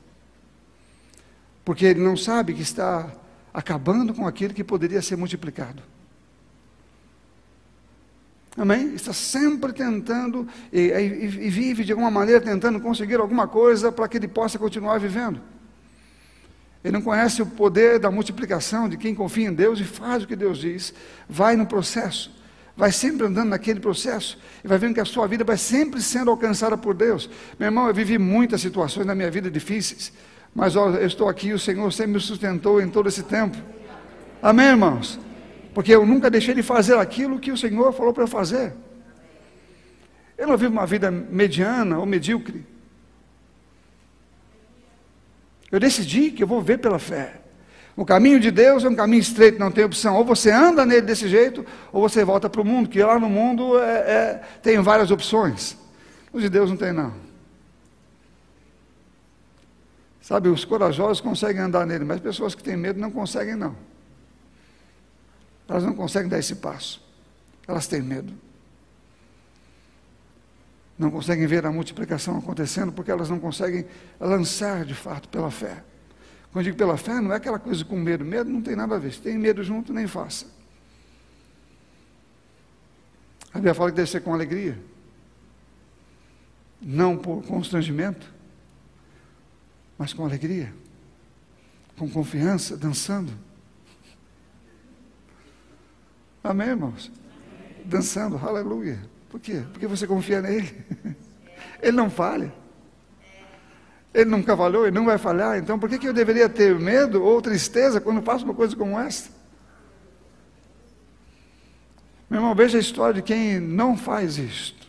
[1.63, 3.11] Porque ele não sabe que está
[3.53, 5.81] acabando com aquilo que poderia ser multiplicado.
[8.57, 8.93] Amém?
[8.93, 14.07] Está sempre tentando e, e, e, vive de alguma maneira tentando conseguir alguma coisa para
[14.07, 15.41] que ele possa continuar vivendo.
[16.83, 20.27] Ele não conhece o poder da multiplicação de quem confia em Deus e faz o
[20.27, 20.93] que Deus diz,
[21.27, 22.38] vai no processo
[22.79, 26.31] vai sempre andando naquele processo e vai vendo que a sua vida vai sempre sendo
[26.31, 27.29] alcançada por Deus.
[27.59, 30.13] Meu irmão, eu vivi muitas situações na minha vida difíceis,
[30.55, 33.57] mas ó, eu estou aqui, o Senhor sempre me sustentou em todo esse tempo.
[34.41, 35.19] Amém, irmãos?
[35.73, 38.71] Porque eu nunca deixei de fazer aquilo que o Senhor falou para eu fazer.
[40.37, 42.65] Eu não vivo uma vida mediana ou medíocre.
[45.69, 47.41] Eu decidi que eu vou ver pela fé.
[47.99, 50.15] O caminho de Deus é um caminho estreito, não tem opção.
[50.15, 53.27] Ou você anda nele desse jeito, ou você volta para o mundo, que lá no
[53.29, 55.75] mundo é, é, tem várias opções.
[56.31, 57.13] Os de Deus não tem, não.
[60.21, 63.75] Sabe, os corajosos conseguem andar nele, mas pessoas que têm medo não conseguem, não.
[65.67, 67.05] Elas não conseguem dar esse passo.
[67.67, 68.31] Elas têm medo.
[70.97, 73.85] Não conseguem ver a multiplicação acontecendo porque elas não conseguem
[74.17, 75.83] lançar de fato pela fé.
[76.51, 78.25] Quando digo pela fé, não é aquela coisa com medo.
[78.25, 79.13] Medo não tem nada a ver.
[79.13, 80.45] Se tem medo junto, nem faça.
[83.51, 84.77] A Bíblia fala que deve ser com alegria.
[86.81, 88.31] Não por constrangimento,
[89.97, 90.73] mas com alegria.
[91.97, 93.31] Com confiança, dançando.
[96.43, 97.11] Amém, irmãos?
[97.85, 98.99] Dançando, aleluia.
[99.29, 99.63] Por quê?
[99.71, 100.85] Porque você confia nele.
[101.81, 102.53] Ele não falha.
[104.13, 107.23] Ele nunca falhou e não vai falhar, então por que, que eu deveria ter medo
[107.23, 109.29] ou tristeza quando faço uma coisa como esta?
[112.29, 114.79] Meu irmão, veja a história de quem não faz isto.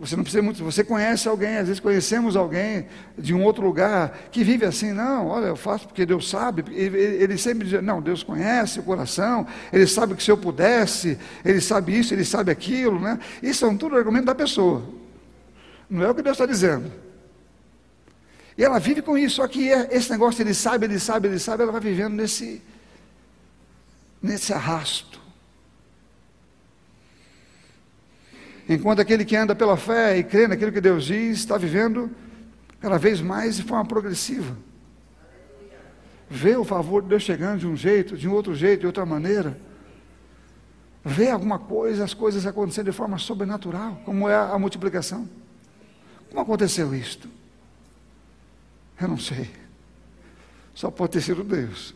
[0.00, 2.86] Você não precisa muito, você conhece alguém, às vezes conhecemos alguém
[3.16, 6.98] de um outro lugar que vive assim, não, olha, eu faço porque Deus sabe, ele,
[6.98, 11.60] ele sempre diz, não, Deus conhece o coração, Ele sabe que se eu pudesse, Ele
[11.60, 13.16] sabe isso, Ele sabe aquilo, né?
[13.40, 14.82] Isso é um tudo argumento da pessoa,
[15.88, 17.05] não é o que Deus está dizendo.
[18.56, 21.38] E ela vive com isso, só que é, esse negócio, Ele sabe, Ele sabe, Ele
[21.38, 22.62] sabe, ela vai vivendo nesse,
[24.22, 25.20] nesse arrasto.
[28.68, 32.10] Enquanto aquele que anda pela fé e crê naquilo que Deus diz, está vivendo
[32.80, 34.56] cada vez mais de forma progressiva.
[36.28, 39.06] Vê o favor de Deus chegando de um jeito, de um outro jeito, de outra
[39.06, 39.60] maneira.
[41.04, 45.28] Vê alguma coisa, as coisas acontecendo de forma sobrenatural, como é a multiplicação.
[46.28, 47.35] Como aconteceu isto?
[49.00, 49.50] Eu não sei.
[50.74, 51.94] Só pode ter sido Deus.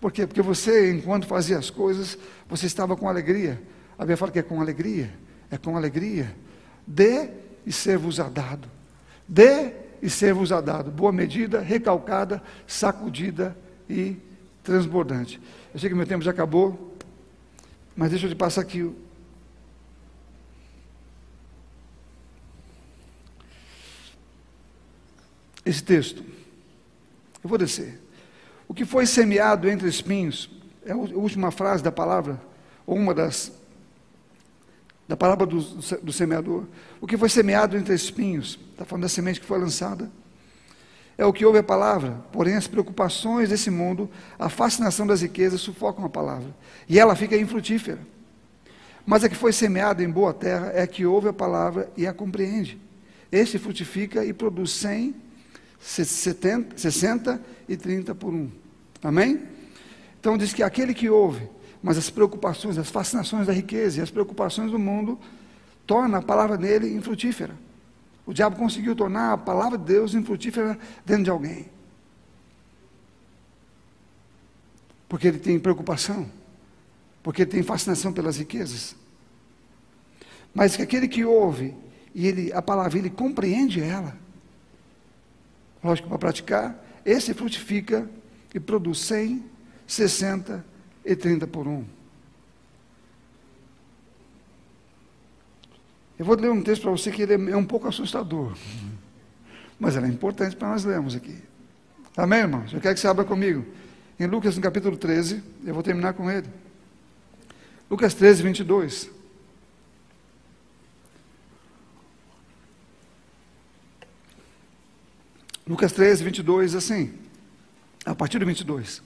[0.00, 0.26] Por quê?
[0.26, 2.16] Porque você, enquanto fazia as coisas,
[2.48, 3.60] você estava com alegria.
[3.96, 5.12] A Bíblia fala que é com alegria,
[5.50, 6.34] é com alegria.
[6.86, 7.30] Dê
[7.66, 8.68] e ser-vos-á dado.
[9.26, 10.90] Dê e ser-vos-á dado.
[10.90, 13.56] Boa medida, recalcada, sacudida
[13.88, 14.16] e
[14.62, 15.40] transbordante.
[15.74, 16.96] Eu sei que meu tempo já acabou,
[17.96, 18.94] mas deixa eu te passar aqui.
[25.68, 26.24] Esse texto.
[27.44, 28.00] Eu vou descer.
[28.66, 30.50] O que foi semeado entre espinhos,
[30.82, 32.40] é a última frase da palavra,
[32.86, 33.52] ou uma das
[35.06, 35.60] da palavra do,
[36.02, 36.64] do semeador.
[37.00, 40.10] O que foi semeado entre espinhos, está falando da semente que foi lançada.
[41.18, 44.08] É o que ouve a palavra, porém as preocupações desse mundo,
[44.38, 46.54] a fascinação das riquezas sufocam a palavra,
[46.88, 47.98] e ela fica infrutífera.
[49.04, 52.06] Mas a que foi semeada em boa terra é a que ouve a palavra e
[52.06, 52.78] a compreende.
[53.32, 55.27] Este frutifica e produz 100,
[55.80, 58.50] 70, 60 e 30 por um.
[59.02, 59.42] Amém?
[60.18, 61.48] Então diz que aquele que ouve
[61.82, 65.18] mas as preocupações, as fascinações da riqueza e as preocupações do mundo
[65.86, 67.54] tornam a palavra dele infrutífera.
[68.26, 71.66] O diabo conseguiu tornar a palavra de Deus infrutífera dentro de alguém.
[75.08, 76.30] Porque ele tem preocupação,
[77.22, 78.94] porque ele tem fascinação pelas riquezas.
[80.52, 81.74] Mas que aquele que ouve
[82.14, 84.16] e ele, a palavra ele compreende ela,
[85.82, 88.08] lógico para praticar, esse frutifica
[88.54, 89.44] e produz 100,
[89.86, 90.64] 60
[91.04, 91.84] e 30 por 1.
[96.18, 98.56] Eu vou ler um texto para você que ele é um pouco assustador,
[99.78, 101.36] mas ele é importante para nós lermos aqui.
[102.16, 102.72] Amém, irmãos?
[102.72, 103.64] Eu quero que você abra comigo.
[104.18, 106.48] Em Lucas, no capítulo 13, eu vou terminar com ele.
[107.88, 109.17] Lucas 13, 22.
[115.68, 117.12] Lucas 13, 22, assim.
[118.06, 119.02] A partir do 22.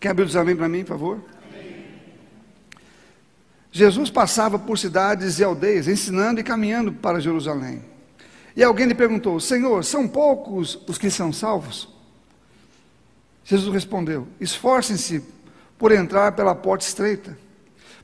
[0.00, 1.20] Quer abrir os amém para mim, por favor?
[3.70, 7.82] Jesus passava por cidades e aldeias, ensinando e caminhando para Jerusalém.
[8.56, 11.90] E alguém lhe perguntou: Senhor, são poucos os que são salvos?
[13.44, 15.22] Jesus respondeu: Esforcem-se
[15.76, 17.38] por entrar pela porta estreita,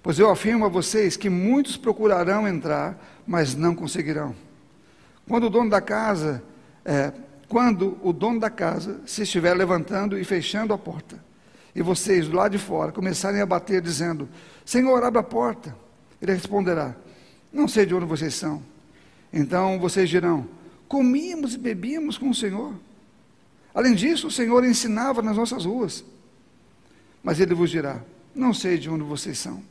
[0.02, 4.36] pois eu afirmo a vocês que muitos procurarão entrar, mas não conseguirão.
[5.26, 6.42] Quando o dono da casa,
[6.84, 7.12] é,
[7.48, 11.22] quando o dono da casa se estiver levantando e fechando a porta,
[11.74, 14.28] e vocês lado de fora começarem a bater dizendo:
[14.64, 15.74] Senhor, abra a porta.
[16.20, 16.94] Ele responderá:
[17.52, 18.62] Não sei de onde vocês são.
[19.32, 20.46] Então vocês dirão:
[20.86, 22.74] Comíamos e bebíamos com o Senhor.
[23.74, 26.04] Além disso, o Senhor ensinava nas nossas ruas.
[27.22, 28.02] Mas ele vos dirá:
[28.34, 29.62] Não sei de onde vocês são.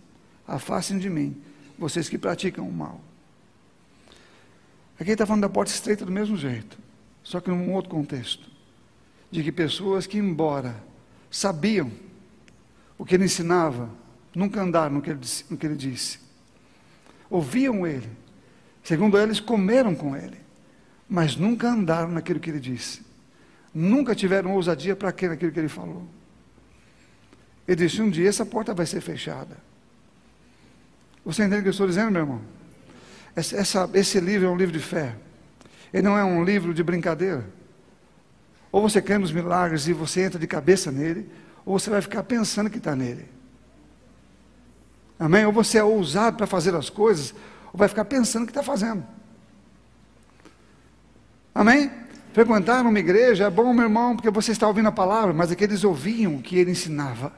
[0.47, 1.39] Afastem de mim,
[1.77, 2.99] vocês que praticam o mal.
[4.99, 6.77] Aqui está falando da porta estreita do mesmo jeito,
[7.23, 8.49] só que num outro contexto.
[9.29, 10.75] De que pessoas que, embora
[11.29, 11.91] sabiam
[12.97, 13.89] o que ele ensinava,
[14.35, 15.19] nunca andaram no que ele,
[15.49, 16.19] no que ele disse.
[17.29, 18.09] Ouviam ele,
[18.83, 20.37] segundo eles, comeram com ele,
[21.07, 23.01] mas nunca andaram naquilo que ele disse.
[23.73, 26.05] Nunca tiveram ousadia para aquilo, naquilo que ele falou.
[27.65, 29.57] Ele disse: Um dia essa porta vai ser fechada.
[31.23, 32.41] Você entende o que eu estou dizendo, meu irmão?
[33.35, 35.15] Essa, esse livro é um livro de fé.
[35.93, 37.45] Ele não é um livro de brincadeira.
[38.71, 41.29] Ou você crê nos milagres e você entra de cabeça nele,
[41.65, 43.27] ou você vai ficar pensando que está nele.
[45.19, 45.45] Amém?
[45.45, 47.33] Ou você é ousado para fazer as coisas,
[47.71, 49.05] ou vai ficar pensando que está fazendo.
[51.53, 51.91] Amém?
[52.33, 55.55] Frequentar uma igreja é bom, meu irmão, porque você está ouvindo a palavra, mas é
[55.55, 57.33] que eles ouviam o que ele ensinava.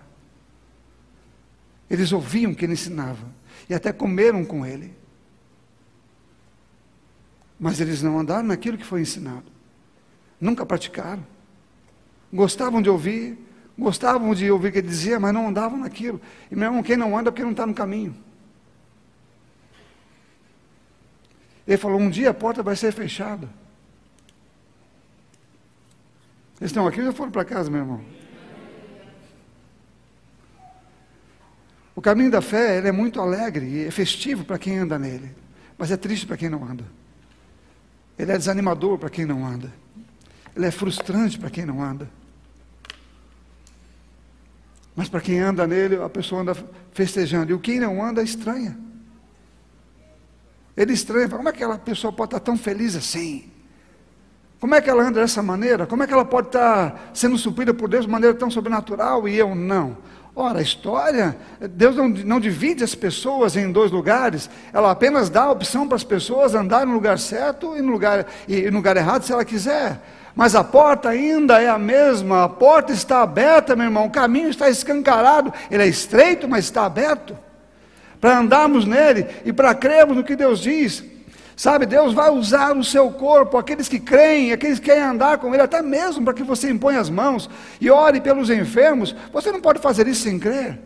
[1.90, 3.28] Eles ouviam o que ele ensinava.
[3.68, 4.96] E até comeram com ele.
[7.64, 9.54] Mas eles não andaram naquilo que foi ensinado
[10.44, 11.26] nunca praticaram.
[12.32, 13.38] Gostavam de ouvir,
[13.80, 16.20] gostavam de ouvir o que ele dizia, mas não andavam naquilo.
[16.52, 18.14] E meu irmão, quem não anda é porque não está no caminho.
[21.66, 23.48] Ele falou: um dia a porta vai ser fechada.
[26.60, 28.02] Eles estão aqui ou já foram para casa, meu irmão?
[31.96, 35.34] O caminho da fé é muito alegre e é festivo para quem anda nele,
[35.78, 36.84] mas é triste para quem não anda.
[38.18, 39.72] Ele é desanimador para quem não anda.
[40.56, 42.10] Ele é frustrante para quem não anda.
[44.96, 46.56] Mas para quem anda nele, a pessoa anda
[46.92, 47.52] festejando.
[47.52, 48.78] E o quem não anda estranha.
[50.78, 53.52] Ele estranha, como é que aquela pessoa pode estar tão feliz assim?
[54.60, 55.86] Como é que ela anda dessa maneira?
[55.86, 59.36] Como é que ela pode estar sendo suprida por Deus de maneira tão sobrenatural e
[59.36, 59.98] eu não?
[60.36, 65.44] Ora, a história, Deus não, não divide as pessoas em dois lugares, ela apenas dá
[65.44, 68.98] a opção para as pessoas andarem no lugar certo e no lugar, e no lugar
[68.98, 70.00] errado se ela quiser.
[70.36, 74.50] Mas a porta ainda é a mesma, a porta está aberta, meu irmão, o caminho
[74.50, 77.38] está escancarado, ele é estreito, mas está aberto.
[78.20, 81.04] Para andarmos nele e para crermos no que Deus diz.
[81.56, 85.54] Sabe, Deus vai usar o seu corpo, aqueles que creem, aqueles que querem andar com
[85.54, 87.50] Ele, até mesmo para que você imponha as mãos
[87.80, 89.16] e ore pelos enfermos.
[89.32, 90.80] Você não pode fazer isso sem crer.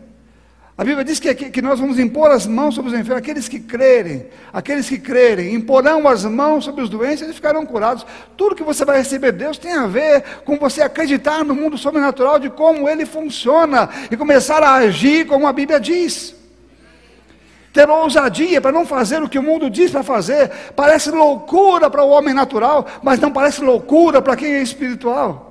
[0.76, 3.58] A Bíblia diz que, que nós vamos impor as mãos sobre os enfermos, aqueles que
[3.58, 8.06] crerem, aqueles que crerem, imporão as mãos sobre os doentes, eles ficarão curados.
[8.36, 11.76] Tudo que você vai receber de Deus tem a ver com você acreditar no mundo
[11.76, 16.37] sobrenatural de como ele funciona e começar a agir como a Bíblia diz
[17.72, 20.50] ter ousadia para não fazer o que o mundo diz para fazer.
[20.74, 25.48] Parece loucura para o homem natural, mas não parece loucura para quem é espiritual.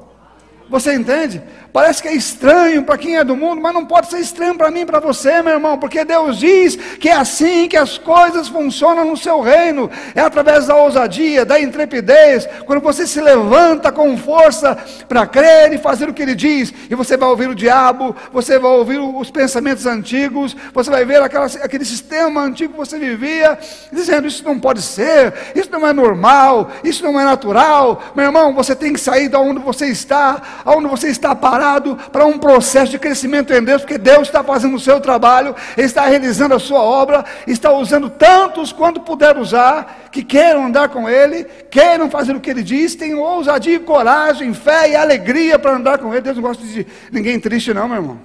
[0.70, 1.41] Você entende?
[1.78, 4.71] Parece que é estranho para quem é do mundo, mas não pode ser estranho para
[4.71, 9.05] mim para você, meu irmão, porque Deus diz que é assim que as coisas funcionam
[9.05, 9.88] no seu reino.
[10.15, 14.75] É através da ousadia, da intrepidez, quando você se levanta com força
[15.07, 18.57] para crer e fazer o que ele diz, e você vai ouvir o diabo, você
[18.57, 23.55] vai ouvir os pensamentos antigos, você vai ver aquela, aquele sistema antigo que você vivia,
[23.93, 28.01] dizendo: Isso não pode ser, isso não é normal, isso não é natural.
[28.15, 31.66] Meu irmão, você tem que sair da onde você está, aonde você está parado
[32.11, 36.05] para um processo de crescimento em Deus, porque Deus está fazendo o seu trabalho, está
[36.05, 41.43] realizando a sua obra, está usando tantos quanto puder usar, que queiram andar com Ele,
[41.70, 46.13] queiram fazer o que Ele diz, tenham ousadia, coragem, fé e alegria para andar com
[46.13, 46.22] Ele.
[46.22, 48.20] Deus não gosta de ninguém triste, não, meu irmão.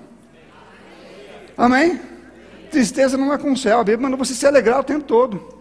[1.57, 2.01] Amém?
[2.71, 5.53] Tristeza não é com o céu, a Bíblia manda você se alegrar o tempo todo.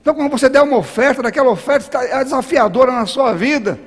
[0.00, 3.78] Então, quando você der uma oferta, daquela oferta está desafiadora na sua vida,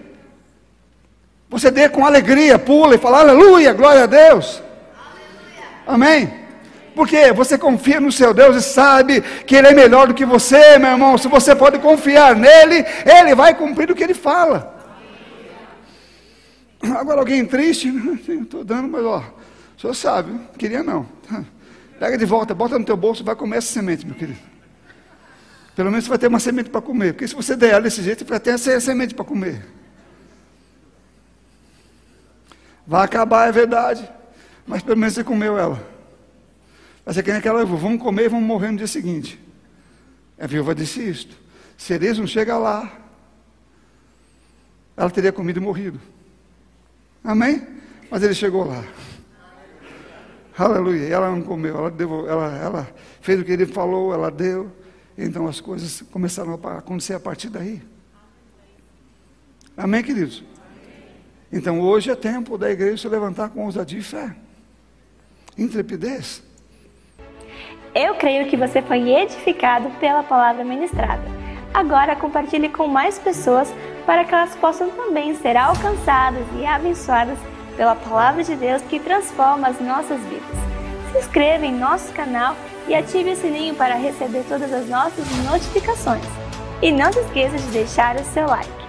[1.54, 4.60] você dê com alegria, pula e fala aleluia, glória a Deus.
[5.86, 6.34] Amém?
[6.96, 10.80] Porque você confia no seu Deus e sabe que Ele é melhor do que você,
[10.80, 11.16] meu irmão.
[11.16, 14.82] Se você pode confiar nele, Ele vai cumprir o que Ele fala.
[16.98, 17.88] Agora alguém triste,
[18.28, 19.24] estou dando, mas ó,
[19.78, 21.08] o senhor sabe, não queria não.
[22.00, 24.40] Pega de volta, bota no teu bolso e vai comer essa semente, meu querido.
[25.76, 27.14] Pelo menos você vai ter uma semente para comer.
[27.14, 29.64] Porque se você der ela desse jeito, você vai ter essa semente para comer.
[32.86, 34.10] Vai acabar, é verdade.
[34.66, 35.82] Mas pelo menos você comeu ela.
[37.06, 39.40] Vai ser que nem aquela vamos comer e vamos morrer no dia seguinte.
[40.40, 41.36] A viúva disse isto.
[41.78, 42.92] Se Elias não chega lá,
[44.96, 46.00] ela teria comido e morrido.
[47.24, 47.66] Amém?
[48.10, 48.84] Mas ele chegou lá.
[50.58, 51.08] Aleluia.
[51.08, 51.94] Ela não comeu, ela,
[52.30, 54.72] ela, ela fez o que ele falou, ela deu.
[55.18, 57.82] Então as coisas começaram a acontecer a partir daí.
[59.76, 60.44] Amém, queridos?
[61.54, 64.36] Então hoje é tempo da igreja se levantar com ousadia e fé,
[65.56, 66.42] intrepidez.
[67.94, 71.22] Eu creio que você foi edificado pela palavra ministrada.
[71.72, 73.72] Agora compartilhe com mais pessoas
[74.04, 77.38] para que elas possam também ser alcançadas e abençoadas
[77.78, 80.58] pela palavra de Deus que transforma as nossas vidas.
[81.12, 82.56] Se inscreva em nosso canal
[82.88, 86.26] e ative o sininho para receber todas as nossas notificações.
[86.82, 88.83] E não se esqueça de deixar o seu like.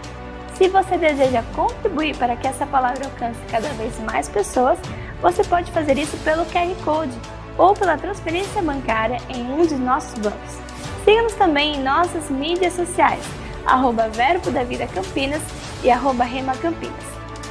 [0.55, 4.79] Se você deseja contribuir para que essa palavra alcance cada vez mais pessoas,
[5.21, 7.19] você pode fazer isso pelo QR Code
[7.59, 10.59] ou pela transferência bancária em um de nossos bancos.
[11.05, 13.25] Siga-nos também em nossas mídias sociais,
[13.67, 15.43] arroba Verbo da Vida Campinas
[15.83, 17.05] e arroba Rema Campinas.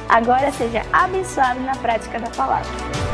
[0.08, 3.13] Agora seja abençoado na prática da palavra.